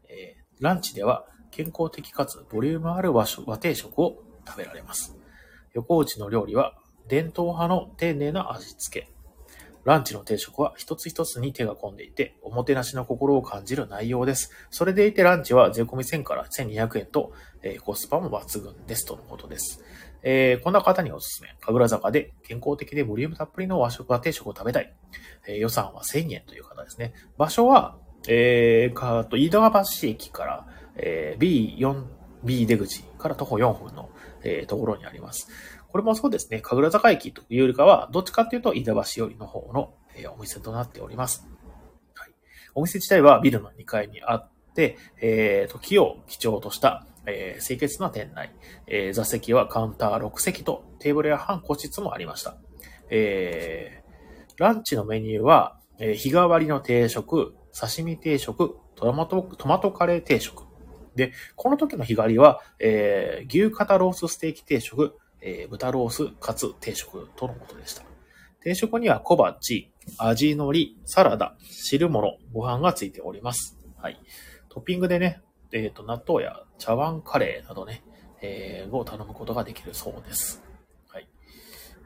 [0.09, 5.17] えー、ランチでは健康的かつボリュームある和和定食を食べられます。
[5.73, 6.75] 横内の料理は
[7.09, 9.20] 伝統派の丁寧な味付け。
[9.85, 14.51] ランチの定食は一つ一つに手が込んでいて、おもてなしの心を感じる内容です。
[14.71, 19.83] それでいてランチは税込み1000から1200円と、えー、コスパも抜群ですとのことです。
[20.23, 21.57] えー、こんな方におすすめ。
[21.61, 24.95] 神楽坂で健康的でボリュームたっぷりの和食和定食を食べたい。
[25.47, 27.15] えー、予算は1000円という方ですね。
[27.39, 27.97] 場所は、
[28.29, 29.71] えー、かと、飯田
[30.03, 30.67] 橋駅から、
[30.97, 32.05] えー、B4、
[32.45, 34.11] B 出口から徒歩4分の、
[34.43, 35.49] えー、ところにあります。
[35.91, 41.47] これもそうですね、神楽坂駅というよりかは、どっちかっていうと、飯田橋寄りの方の、え、お店となっております。
[42.15, 42.31] はい。
[42.75, 48.53] お店自体はビルの2階にあって、えー、時を基調とした、えー、清潔な店内、
[48.87, 52.57] えー、座席はカウンター6席と、テーブルや半個室もありました。
[53.11, 60.65] えー、ランチのメニューは、えー、日替わりの定食、刺身定食、トマト、トマトカレー定食。
[61.17, 68.03] で、この時の日替わりは、えー、牛肩ロースステーキ定食、えー、豚ロースカツ定食とのことでした。
[68.63, 73.79] 定食には小鉢、味のり、サラダ、汁物、ご飯がついております。
[73.97, 74.21] はい。
[74.69, 75.41] トッピングでね、
[75.73, 78.03] えっ、と、納豆や茶碗カレーなどね、
[78.43, 80.63] えーを頼むことができるそうです。
[81.09, 81.29] はい。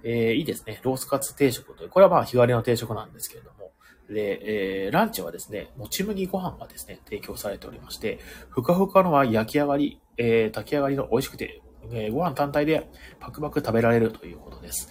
[0.05, 0.81] えーいいですね。
[0.83, 3.73] ロースカツ定食という、これはまあ日替わりの定食なんですけれども、
[4.09, 8.19] で、えーランチはですね、もち麦ご飯がですね、提供されておりまして、
[8.49, 12.89] ふかふかのは焼き上がり、えー炊き上がりの美味しくて、えーご飯単体で
[13.21, 14.89] パクパク食べられるということです。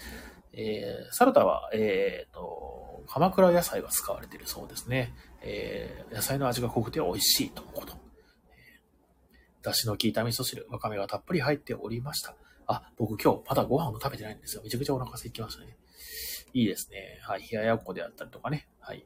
[0.54, 5.14] えーサラダは、えーと、鎌倉野菜が使われているそうですね。
[5.42, 7.94] えー野菜の味が濃くて美味しいとのこと。
[7.94, 12.36] えー出汁の効いた味噌汁、わかめがたっぷり入っておりました。
[12.68, 14.62] あ、僕今日まだご飯も食べてないんですよ。
[14.64, 15.78] めちゃくちゃお腹空いてきましたね。
[16.54, 17.20] いいですね。
[17.22, 17.42] はい。
[17.42, 18.68] 冷ややっこであったりとかね。
[18.80, 19.06] はい。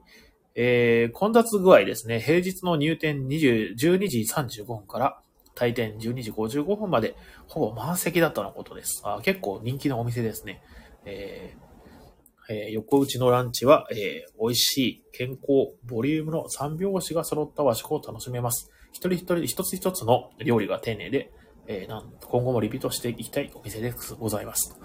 [0.55, 2.19] えー、混雑具合ですね。
[2.19, 5.21] 平日の入店20 12時35分から
[5.57, 7.15] 退店12時55分まで
[7.47, 9.01] ほぼ満席だったのことです。
[9.03, 10.61] あ結構人気のお店ですね。
[11.05, 11.67] えー
[12.49, 13.97] えー横打ちのランチは、えー
[14.39, 18.71] 美味しい、健康、ボリュームの三拍子が揃った和食を楽しめます。
[18.91, 21.31] 一人一人、一つ一つの料理が丁寧で、
[21.65, 24.77] えーなん今後もリピートしていきたいお店でございます。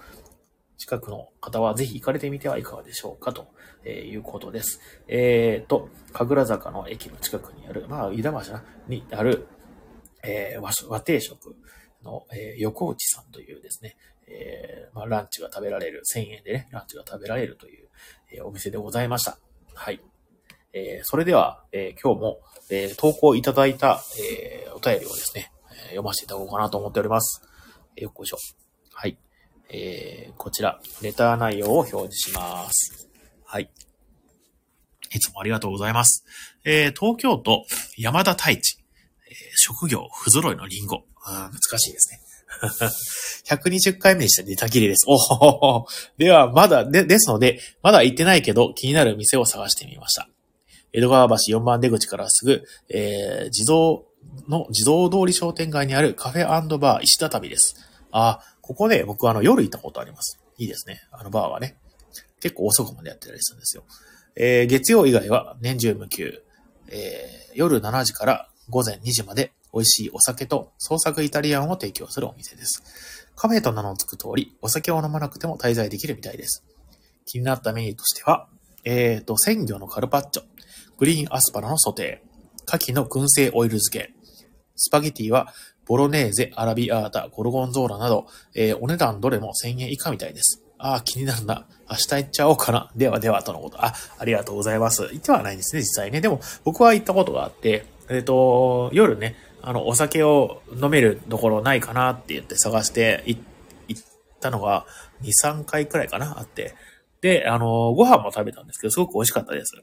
[0.77, 3.47] 近くの方はぜひ行かれてみてはいかがでしょうかと
[3.85, 4.81] えーいうことです。
[5.07, 8.39] えっ、と、神楽坂の駅の近くにある、まあ、飯田橋
[8.87, 9.47] にある、
[10.23, 11.55] えー和食和定食
[12.03, 17.87] の、えー横内さんというですね、えーまあ、ランチが食べられる、1000円でね、ランチが食べられるという、
[18.31, 19.37] えーお店でございました。
[19.73, 20.01] はい。
[20.73, 27.41] えーそれでは、えー今日も、えー投稿いただいた、えーお便りをですね、え読ませていただこうかなと思っております。
[27.95, 28.37] えーよっこいしょ。
[28.93, 29.17] はい。
[29.69, 33.09] えこちら、レター内容を表示します。
[33.45, 33.69] はい。
[35.11, 36.25] いつもありがとうございます。
[36.63, 37.65] えー東京都
[37.97, 38.82] 山田太一、
[39.55, 41.03] 職業不揃いのリンゴ。
[41.25, 42.19] あ難しいですね。
[43.49, 44.43] 120回目でした。
[44.43, 45.05] ネタ切れです。
[45.07, 45.85] おほほほ。
[46.17, 50.29] では、まだ、で、ですので、まだ行ってないけど、気になる店を探してみました。
[50.91, 54.05] 江戸川橋4番出口からすぐ、えー、自動
[54.47, 57.75] の自動通り商店街にあるカフェバー石畳です。
[58.11, 60.39] あ、ここで僕あの夜行ったことあります。
[60.57, 61.01] いいですね。
[61.11, 61.77] あのバーはね。
[62.39, 63.83] 結構遅くまでやってたりするんですよ。
[64.35, 66.43] えー月曜以外は年中無休、
[66.89, 73.29] えー夜7時から午前2時まで美味しいお酒と創作イタリアンを提供するお店です。
[73.35, 76.63] カフェと名の付く通り、お酒を飲まなくても滞在できるみたいです。
[77.25, 78.47] 気になったメニューとしては、
[78.85, 80.43] えーと、鮮魚のカルパッチョ、
[80.97, 84.13] グリーンアスパラのソテー、牡蠣の燻製オイル漬け、
[84.75, 85.53] スパゲティは
[85.85, 90.61] ボロネーゼ、アラビアータ、ゴルゴンゾーラなど、えーお値段どれも1000円以下みたいです。
[90.77, 91.65] ああ、気になるな。
[91.89, 92.91] 明日行っちゃおうかな。
[92.95, 93.83] ではでは、とのこと。
[93.83, 95.03] あ、ありがとうございます。
[95.03, 96.19] 行ってはないんですね、実際ね。
[96.19, 104.03] でも、僕は行ったことがあって、えっ、と、夜ね、あの、お酒を飲めるところないかなって言って探して行っ
[104.41, 104.85] たのが、
[105.21, 106.75] 2、3回くらいかな、あって。
[107.21, 109.81] で、あの、ご飯も食べたんですけど、すごく美味しかったです。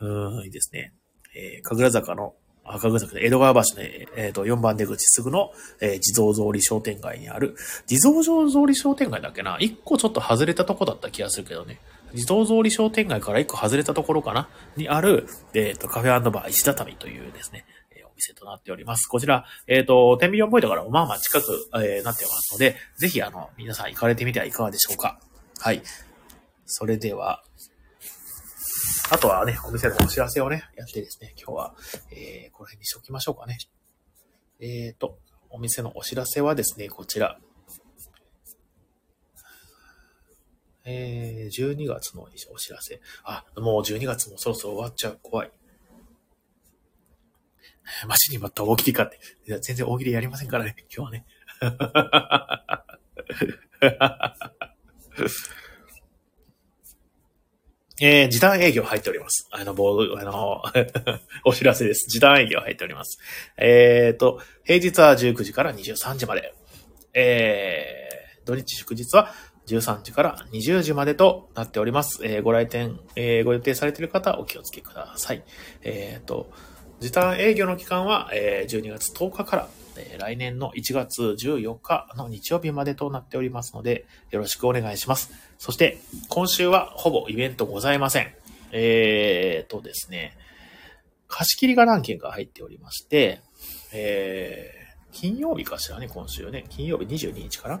[0.00, 0.92] うん、いいですね。
[1.34, 8.30] えー、神楽坂の、あ、神楽坂で江戸川橋の、えっ、と、4番出口すぐの、えー地蔵通り商店街にある、地蔵通
[8.66, 9.58] り商店街だっけな？
[9.58, 11.80] 一個ちょっと外れたとこだった気がするけどね。
[12.14, 14.48] 地蔵通り商店街から一個外れたところかな？
[14.76, 19.08] にある、えっ、と、カフェバー石畳というですね、えーお店となっております。
[19.08, 25.18] こちら、えっ、と、天秤4ポイントからもまあまあ近く、えーなってますので、ぜひあの、皆さん行かれてみてはいかがでしょうか。
[25.58, 25.82] はい。
[26.66, 27.42] それでは、
[29.10, 31.74] あとはね、お店のお知らせをね、やってですね、今日は、
[32.10, 33.58] えー、この辺にしておきましょうかね。
[34.60, 35.18] えーと、
[35.50, 37.38] お店のお知らせはですね、こちら。
[40.84, 43.00] えー、12月のお知らせ。
[43.24, 45.18] あ、もう12月もそろそろ終わっちゃう。
[45.22, 45.50] 怖い。
[48.06, 49.18] 待ちに待った大喜利かって。
[49.46, 51.24] いや全然大喜利やりませんからね、今日はね。
[58.00, 59.46] えー、時短営業入っております。
[59.52, 60.60] あの、ボー、あの、
[61.46, 62.10] お知らせです。
[62.10, 63.20] 時短営業入っております。
[63.56, 66.52] えーと、平日は19時から23時まで。
[67.14, 69.32] えー、土日祝日は
[69.66, 72.20] 13時から20時までとなっております。
[72.24, 75.42] えーご来店、えーご予定されている方、お気をつけください。
[75.82, 76.50] えーと、
[77.00, 85.32] 時短営業の期間は、え12月10日から、え来年の1月14日の日曜日までとなっておりますので、よろしくお願いします。
[85.58, 88.34] そして、今週はほぼイベントございません。
[88.72, 90.36] えーとですね、
[91.26, 93.40] 貸し切りが何件か入っておりまして、
[93.92, 94.70] え、
[95.12, 96.64] 金曜日かしらね、今週ね。
[96.68, 97.80] 金曜日22日かな。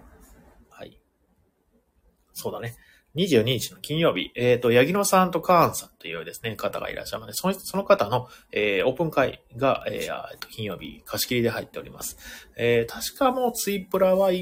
[2.34, 2.76] そうだね。
[3.14, 9.94] 22日の金曜日、えっ、と、八木野さんとカーンさんというですね、方がいらっしゃるので、そのその方の、えーオープン会が、えー
[10.32, 12.18] えっと金曜日貸し切りで入っております。
[12.56, 14.32] えー確かもうツイプラは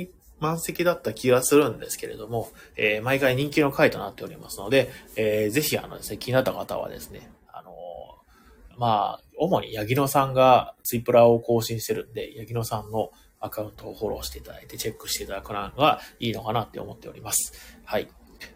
[0.41, 13.13] 満席だった気がするんですけれども、えー、毎回人気の回となっておりますので、えー、ぜひあのですね、気になった方はですね、あのー、まあ、主にヤギノさんがツイプラを更新してるんで、ヤギノさんの
[13.43, 17.53] アカウントをフォローしていただいて、チェックしていただくのがいいのかなって思っております。
[17.85, 18.09] はい。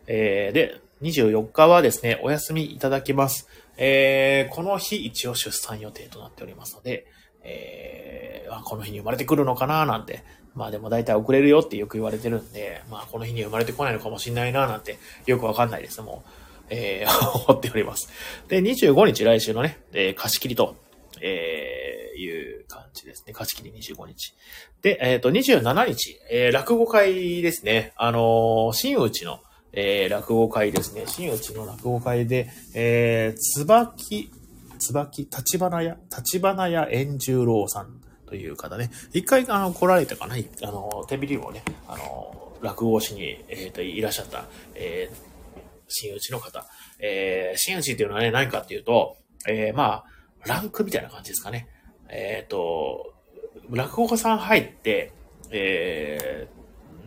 [0.06, 3.48] えー、で、24日はですね、お休みいただきます。
[3.76, 7.06] えー、この日一応出産予定となっておりますので、
[7.42, 10.24] えー、この日に生まれてくるのかななんて、
[10.54, 16.00] まあでも大体遅れるよってよく言われてるんで、まあこの日に生まれてこないのかもしんないななんてよくわかんないです。
[16.00, 16.30] もう、
[16.70, 18.08] えー、 思っております。
[18.48, 20.76] で、25日来週のね、えー、貸し切りと、
[21.22, 23.32] えー、いう感じですね。
[23.32, 24.34] 貸し切り25日。
[24.82, 27.92] で、えっ、ー、と、27日、えー、落語会ですね。
[27.96, 29.40] あのー、新内の、
[29.72, 31.04] えー、落語会ですね。
[31.06, 34.30] 新内の落語会で、えー、つばき、
[34.78, 38.90] つばき、立花屋、立花屋円十郎さんという方ね。
[39.12, 44.44] 一回、あの、来られたかなあの、テビリもね、あの、落語しに、えっ、ー、と、いらっしゃった、
[44.74, 45.16] えー、
[45.88, 46.66] 新内の方。
[46.98, 49.16] えー、新内っていうのはね、何かっていうと、
[49.48, 50.04] えー、まあ、
[50.46, 51.68] ランクみたいな感じですかね。
[52.08, 53.14] えっ、ー、と、
[53.70, 55.12] 落語家さん入って、
[55.50, 56.48] え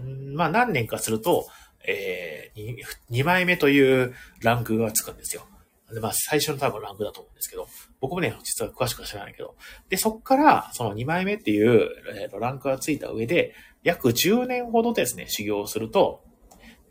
[0.01, 1.47] ー、まあ何年かすると、
[1.87, 2.75] えー、
[3.11, 5.45] 2, 枚目というランクがつくんですよ。
[5.91, 7.67] で、まあ、最初の多分ランクだと思うんですけど、
[7.99, 9.55] 僕もね、実は詳しくは知らないけど、
[9.89, 16.23] で、そっから、その2枚目っていう、えー、ランクがついた上で、約10年ほどですね、修行をすると、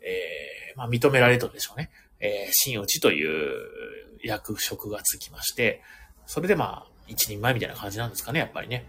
[0.01, 1.91] えー、まあ、認められるとでしょうね。
[2.19, 5.81] えー、真打ちという役職がつきまして、
[6.29, 8.87] それでまあ、一人前みたいな感じなんですかね、やっぱりね。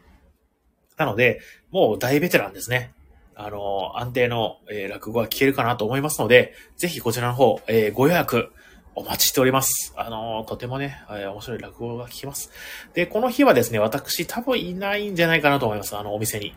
[0.98, 2.92] なので、もう大ベテランですね。
[3.34, 8.52] あの、安定の、えー、落語が聞けるかなと思いますので、ぜひこちらの方、えー、ご予約、
[8.94, 9.94] お待ちしております。
[9.96, 12.50] あの、とてもね、えー、面白い落語が聞きます。
[12.92, 15.96] で、この日はですね、私多分いないんじゃないかなと思います。
[15.96, 16.54] あの、お店に。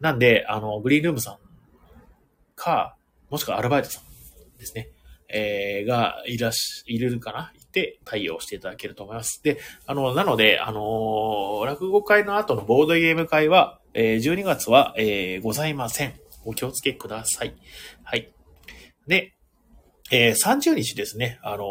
[0.00, 1.38] なんで、あの、グリーンルームさん
[2.56, 2.96] か、
[3.30, 4.88] もしくはアルバイトさんですね。
[5.28, 9.40] えー、がいらし、いるかなて対応していただけると思います。
[9.42, 16.14] で、あの、なので、あの、落語会の後のボードゲーム会は、えー、12月は、え、ございません。
[16.44, 17.54] お気をつけください。
[18.02, 18.32] はい。
[19.06, 19.34] で、
[20.10, 21.64] えー、30日ですね、あの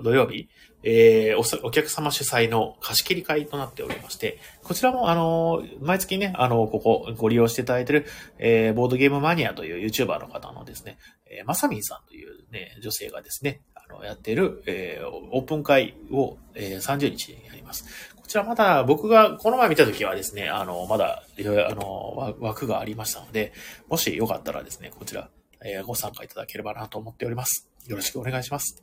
[0.00, 0.48] ー、土曜日、
[0.82, 8.06] えー、お、お客様主催の貸し切り会となっておりまして、こちらも、あのー、毎月ね、あの、ここご利用していただいている、
[8.38, 13.60] え、ボードゲームマニアという YouTuber の方のですね、え、まさみんさんというね、女性がですね、
[14.02, 17.84] やっている、えー、オープン会を、えー、30日にやります。
[18.16, 21.22] こちらまだ僕がこの前見たときはですね、あの、まだ、
[21.68, 23.52] あの、枠がありましたので、
[23.88, 25.28] もしよかったらですね、こちら、
[25.64, 27.68] えー、ご参加いただければなと思っております。
[27.86, 28.82] よろしくお願いします。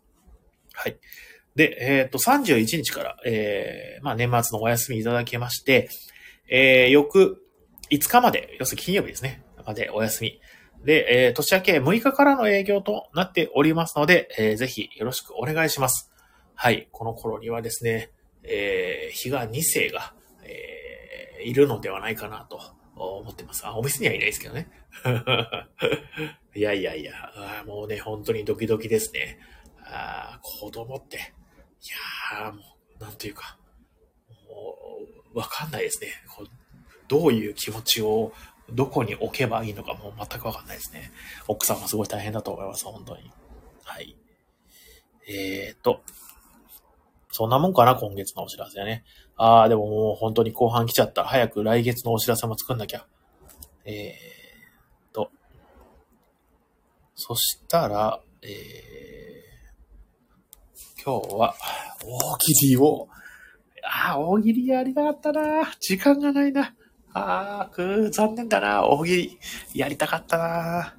[0.73, 0.97] はい。
[1.55, 5.89] で、えっ、ー、と、31日から、えー、まあ、年末のお休みいただきまして、
[6.49, 7.43] えー、翌
[7.89, 10.39] 5日まで、要するに金曜日ですね、までお休み。
[10.83, 16.11] で、えー、年明け6日からの営業となっておりますので、えー、ぜひよろしくお願いします。
[16.55, 16.87] はい。
[16.91, 18.11] この頃にはですね、
[18.43, 20.13] えー、日が2世が、
[20.43, 22.59] えー、いるのではないかなと
[22.95, 23.65] 思ってます。
[23.65, 24.69] あ、お店にはいないですけどね。
[26.55, 27.13] いやいやいや、
[27.65, 29.39] もうね、本当にドキドキですね。
[29.85, 32.61] あ子供って、いや、も
[32.99, 33.57] う、なんというか、
[34.47, 34.77] も
[35.33, 36.09] う、わかんないですね。
[37.07, 38.33] どういう気持ちを、
[38.73, 41.11] どこに置けばいいのかもう全くわかんないですね。
[41.47, 43.31] 奥さんもすごい大変だと思います、本当に。
[43.83, 44.15] はい。
[45.27, 46.01] えーと、
[47.31, 49.03] そんなもんかな、今月のお知らせはね。
[49.37, 51.23] あー、でももう本当に後半来ちゃった。
[51.23, 53.05] 早く来月のお知らせも作んなきゃ。
[53.85, 55.31] えーと、
[57.15, 61.55] そしたら、えー、今日は、
[62.03, 63.07] 大喜利を、
[63.83, 66.75] あー、大喜利やりたかったな時間がないな。
[67.13, 69.39] あー、くー、残念だな大喜利。
[69.73, 70.95] やりたかったな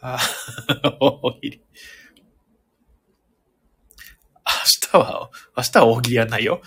[0.00, 1.62] あー、大喜利。
[4.44, 4.52] 明
[4.90, 6.60] 日は、明日は大喜利やんないよ。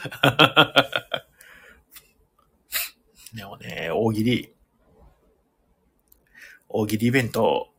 [3.36, 4.56] でもね、大喜利、
[6.70, 7.70] 大喜利イベント、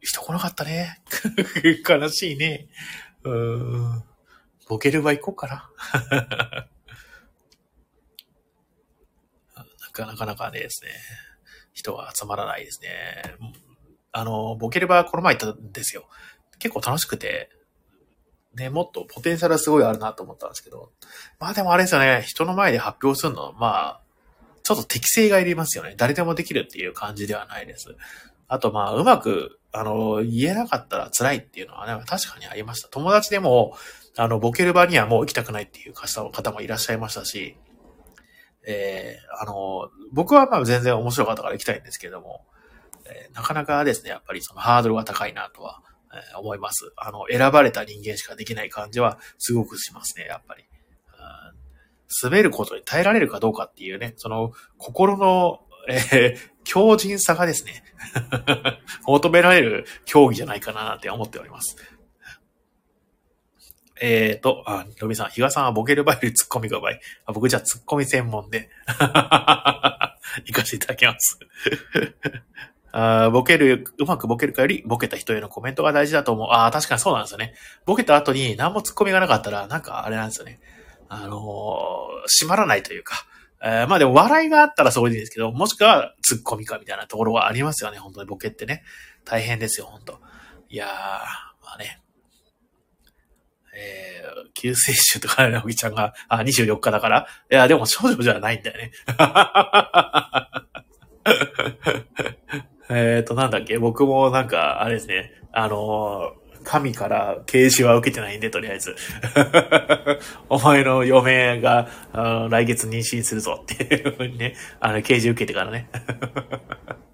[0.00, 1.02] 人来なかったね。
[1.88, 2.68] 悲しいね。
[3.24, 4.04] うーん。
[4.68, 6.68] ボケる場行こうかな。
[9.92, 10.90] がなかなかねですね、
[11.72, 12.88] 人が集まらないですね。
[14.12, 16.08] あの、ボケればこの前行ったんですよ。
[16.58, 17.50] 結構楽しくて、
[18.54, 20.92] ね、もっとポテンシャルはすごいあるなと思ったんですけど。
[21.40, 24.00] まあでもあれですよね、人の前で発表するのは、まあ、
[24.62, 25.94] ちょっと適性がいりますよね。
[25.96, 27.96] 誰でもできるっていう感じではないです。
[28.48, 32.88] あとまあ、うまく、あの、言えなかったら辛いっていうのはね、確かにありました。
[32.88, 33.74] 友達でも、
[34.16, 37.56] あの、ボケる場にはもう行きたくないっていう方もいらっしゃいましたし、
[38.66, 42.44] えー、あの、僕はまあ全然面白かったから行きたいんですけれども、
[43.06, 45.82] えー、なかなかですね、やっぱりそのハードルが高いなとは、
[46.12, 46.92] えー、思います。
[46.96, 50.64] あの、選ばれた人間しかできない感じはすごくしますね、やっぱり。
[52.22, 57.82] 滑ることに耐えられるかどうかっていうね、その心の、えー、強靭さがですね
[59.06, 61.76] 求められる競技じゃないかなって思っております。
[64.04, 66.92] えっ、ー、と、あ、ロビさん、比嘉さんはボケる場合よりツッコミが場合。
[67.32, 68.68] 僕じゃあツッコミ専門で
[70.44, 71.38] 行かせていただきます
[72.90, 76.48] あボケる、うまくボケるかより、ボケた人へのコメントが大事だと思う。
[76.50, 77.54] ああ、確かにそうなんですよね。
[77.86, 80.58] ボケた後に何もツッコミがなかったら、なんかあれなんですよね。
[81.08, 81.30] あのー、
[82.26, 83.24] 閉まらないというか。
[83.62, 87.98] えー、まあでも笑いがあったらそういいんですけど、もしくはツッコミかみたいなところはありますよね。
[87.98, 88.82] 本当にボケってね。
[89.24, 90.20] 大変ですよ、本当
[90.68, 90.88] いやー、
[91.64, 92.01] まあね。
[93.74, 97.26] えー、救世主とか、ね、おぎちゃんが、あ、24日だから。
[97.50, 98.90] いや、でも少女じゃないんだよね。
[102.90, 103.78] えっと、なんだっけ？
[103.78, 105.32] 僕もなんか、あれですね。
[105.52, 108.94] あのー神から啓示は受けてないんで、とりあえず。
[110.48, 111.88] お前の嫁が、
[112.50, 115.90] 来月妊娠するぞっていうふうにね、あの、啓示受けてからね。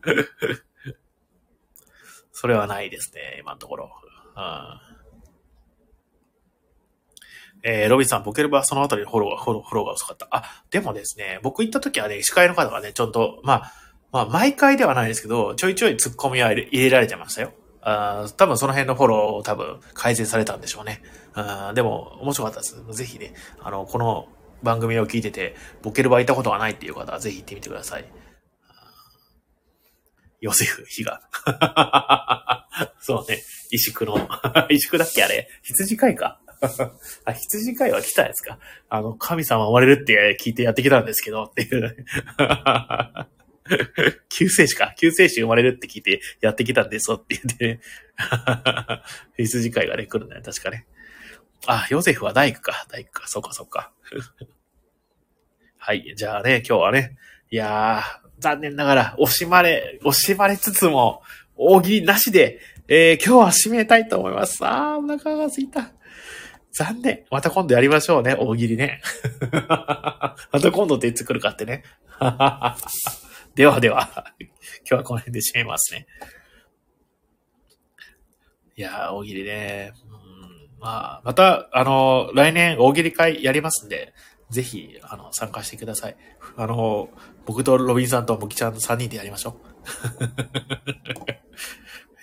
[2.30, 3.90] それはないですね、今のところ。
[4.36, 4.87] うん
[7.70, 10.26] えー、ロビンさん、ボケルバーそのあたりフォローが、フォロー、フォローが遅かった。
[10.30, 13.72] あ、でもですね、僕行った時はね、司会の方がね、ちょっと、まあ、
[14.10, 17.52] まあ、毎回ではないですけど、ちょいちょい突っ込みは入れられてましたよ。
[17.82, 21.02] あ多分その辺のフォローを多分改善されたんでしょうね。
[21.34, 22.82] あでも、面白かったです。
[22.90, 24.28] ぜひね、あの、この
[24.62, 28.10] 番組を聞いてて、ボケルバー行ったことがないっていう方はぜひ行ってみてください。
[30.40, 31.20] ヨセフ、ヒガ。
[32.98, 33.42] そうね。
[33.70, 34.28] 石工の。
[34.70, 36.40] 石工だっけあれ羊飼いか。
[37.24, 38.58] あ、羊飼いは来たんですか？
[38.88, 41.96] あの、神様生まれるって聞いてやってきたんですけど、っていう。
[44.30, 44.94] 救世主か。
[44.96, 47.80] 救世主生まれるって聞いてやってきたんですよって言ってね。
[49.36, 50.86] 羊飼いがね、来るんだよ、確かね。
[51.66, 52.86] あ、ヨセフは大工か。
[52.90, 53.28] 大工か。
[53.28, 53.92] そっかそっか。
[55.76, 56.14] はい。
[56.16, 57.16] じゃあね、今日はね。
[57.50, 61.22] いやー、残念ながら、惜しまれ、惜しまれつつも、
[61.56, 64.64] 大喜利なしで、えー、今日は締めたいと思います。
[64.64, 65.92] あー、お腹が空いた。
[66.78, 67.24] 残念。
[67.28, 69.02] また今度やりましょうね、大喜利ね。
[69.50, 71.82] また今度っていつ来るかってね。
[73.56, 74.50] ではでは、今
[74.90, 76.06] 日はこの辺で締めますね。
[78.76, 79.92] いやー、大喜利ね。
[80.04, 84.14] うん、まあ、また、あの、来年大喜利会やりますんで、
[84.48, 86.16] ぜひ、あの、参加してください。
[86.56, 87.08] あの、
[87.44, 90.26] 僕とロビンさんとモキちゃんの3人でやりましょう。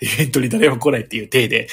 [0.00, 1.68] イベントに誰も来ないっていう体で。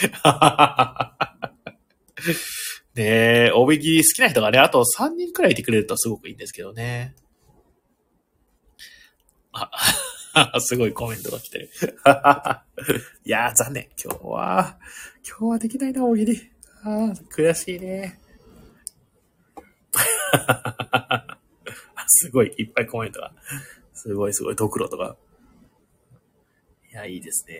[2.95, 7.15] ねえ、大引き好きな人がね、あと3人くらいいてくれるとすごくいいんですけどね。
[9.51, 9.69] あ、
[10.59, 11.69] すごいコメントが来てる。
[13.23, 13.87] いやー、残念。
[14.03, 14.79] 今日は、
[15.27, 16.51] 今日はできないな、大喜利。
[16.83, 18.19] あー、悔しいね。
[22.07, 23.31] すごい、いっぱいコメントが。
[23.93, 25.15] すごいすごい、ドクロとか。
[26.91, 27.59] いや、いいですね。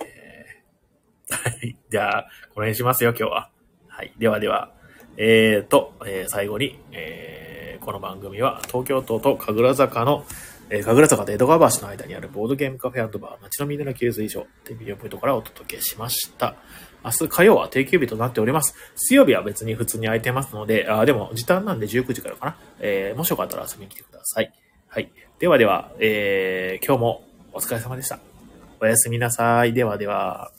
[1.30, 1.78] はい。
[1.89, 3.52] じゃあ、この辺しますよ、今日は。
[3.95, 4.11] はい。
[4.17, 4.71] ではでは、
[5.17, 10.25] えーと、えー、最後に、えー、この番組は東京都と神楽坂の、
[10.71, 16.55] えー、神楽坂と江戸川橋の間にあるボードゲームカフェバー、街のみんなの給水所、テビオポイントからお届けしました。
[17.05, 18.73] 明日火曜は定休日となっております。
[18.95, 22.57] 水曜日は別に普通に空いてますので、あでも時短なんで19時からかな。
[22.79, 24.51] えー、もしよかったら遊びに来てください。
[24.87, 25.11] はい。
[25.37, 28.17] ではでは、えー、今日もお疲れ様でした。
[28.79, 29.73] おやすみなさい。
[29.73, 30.51] ではでは。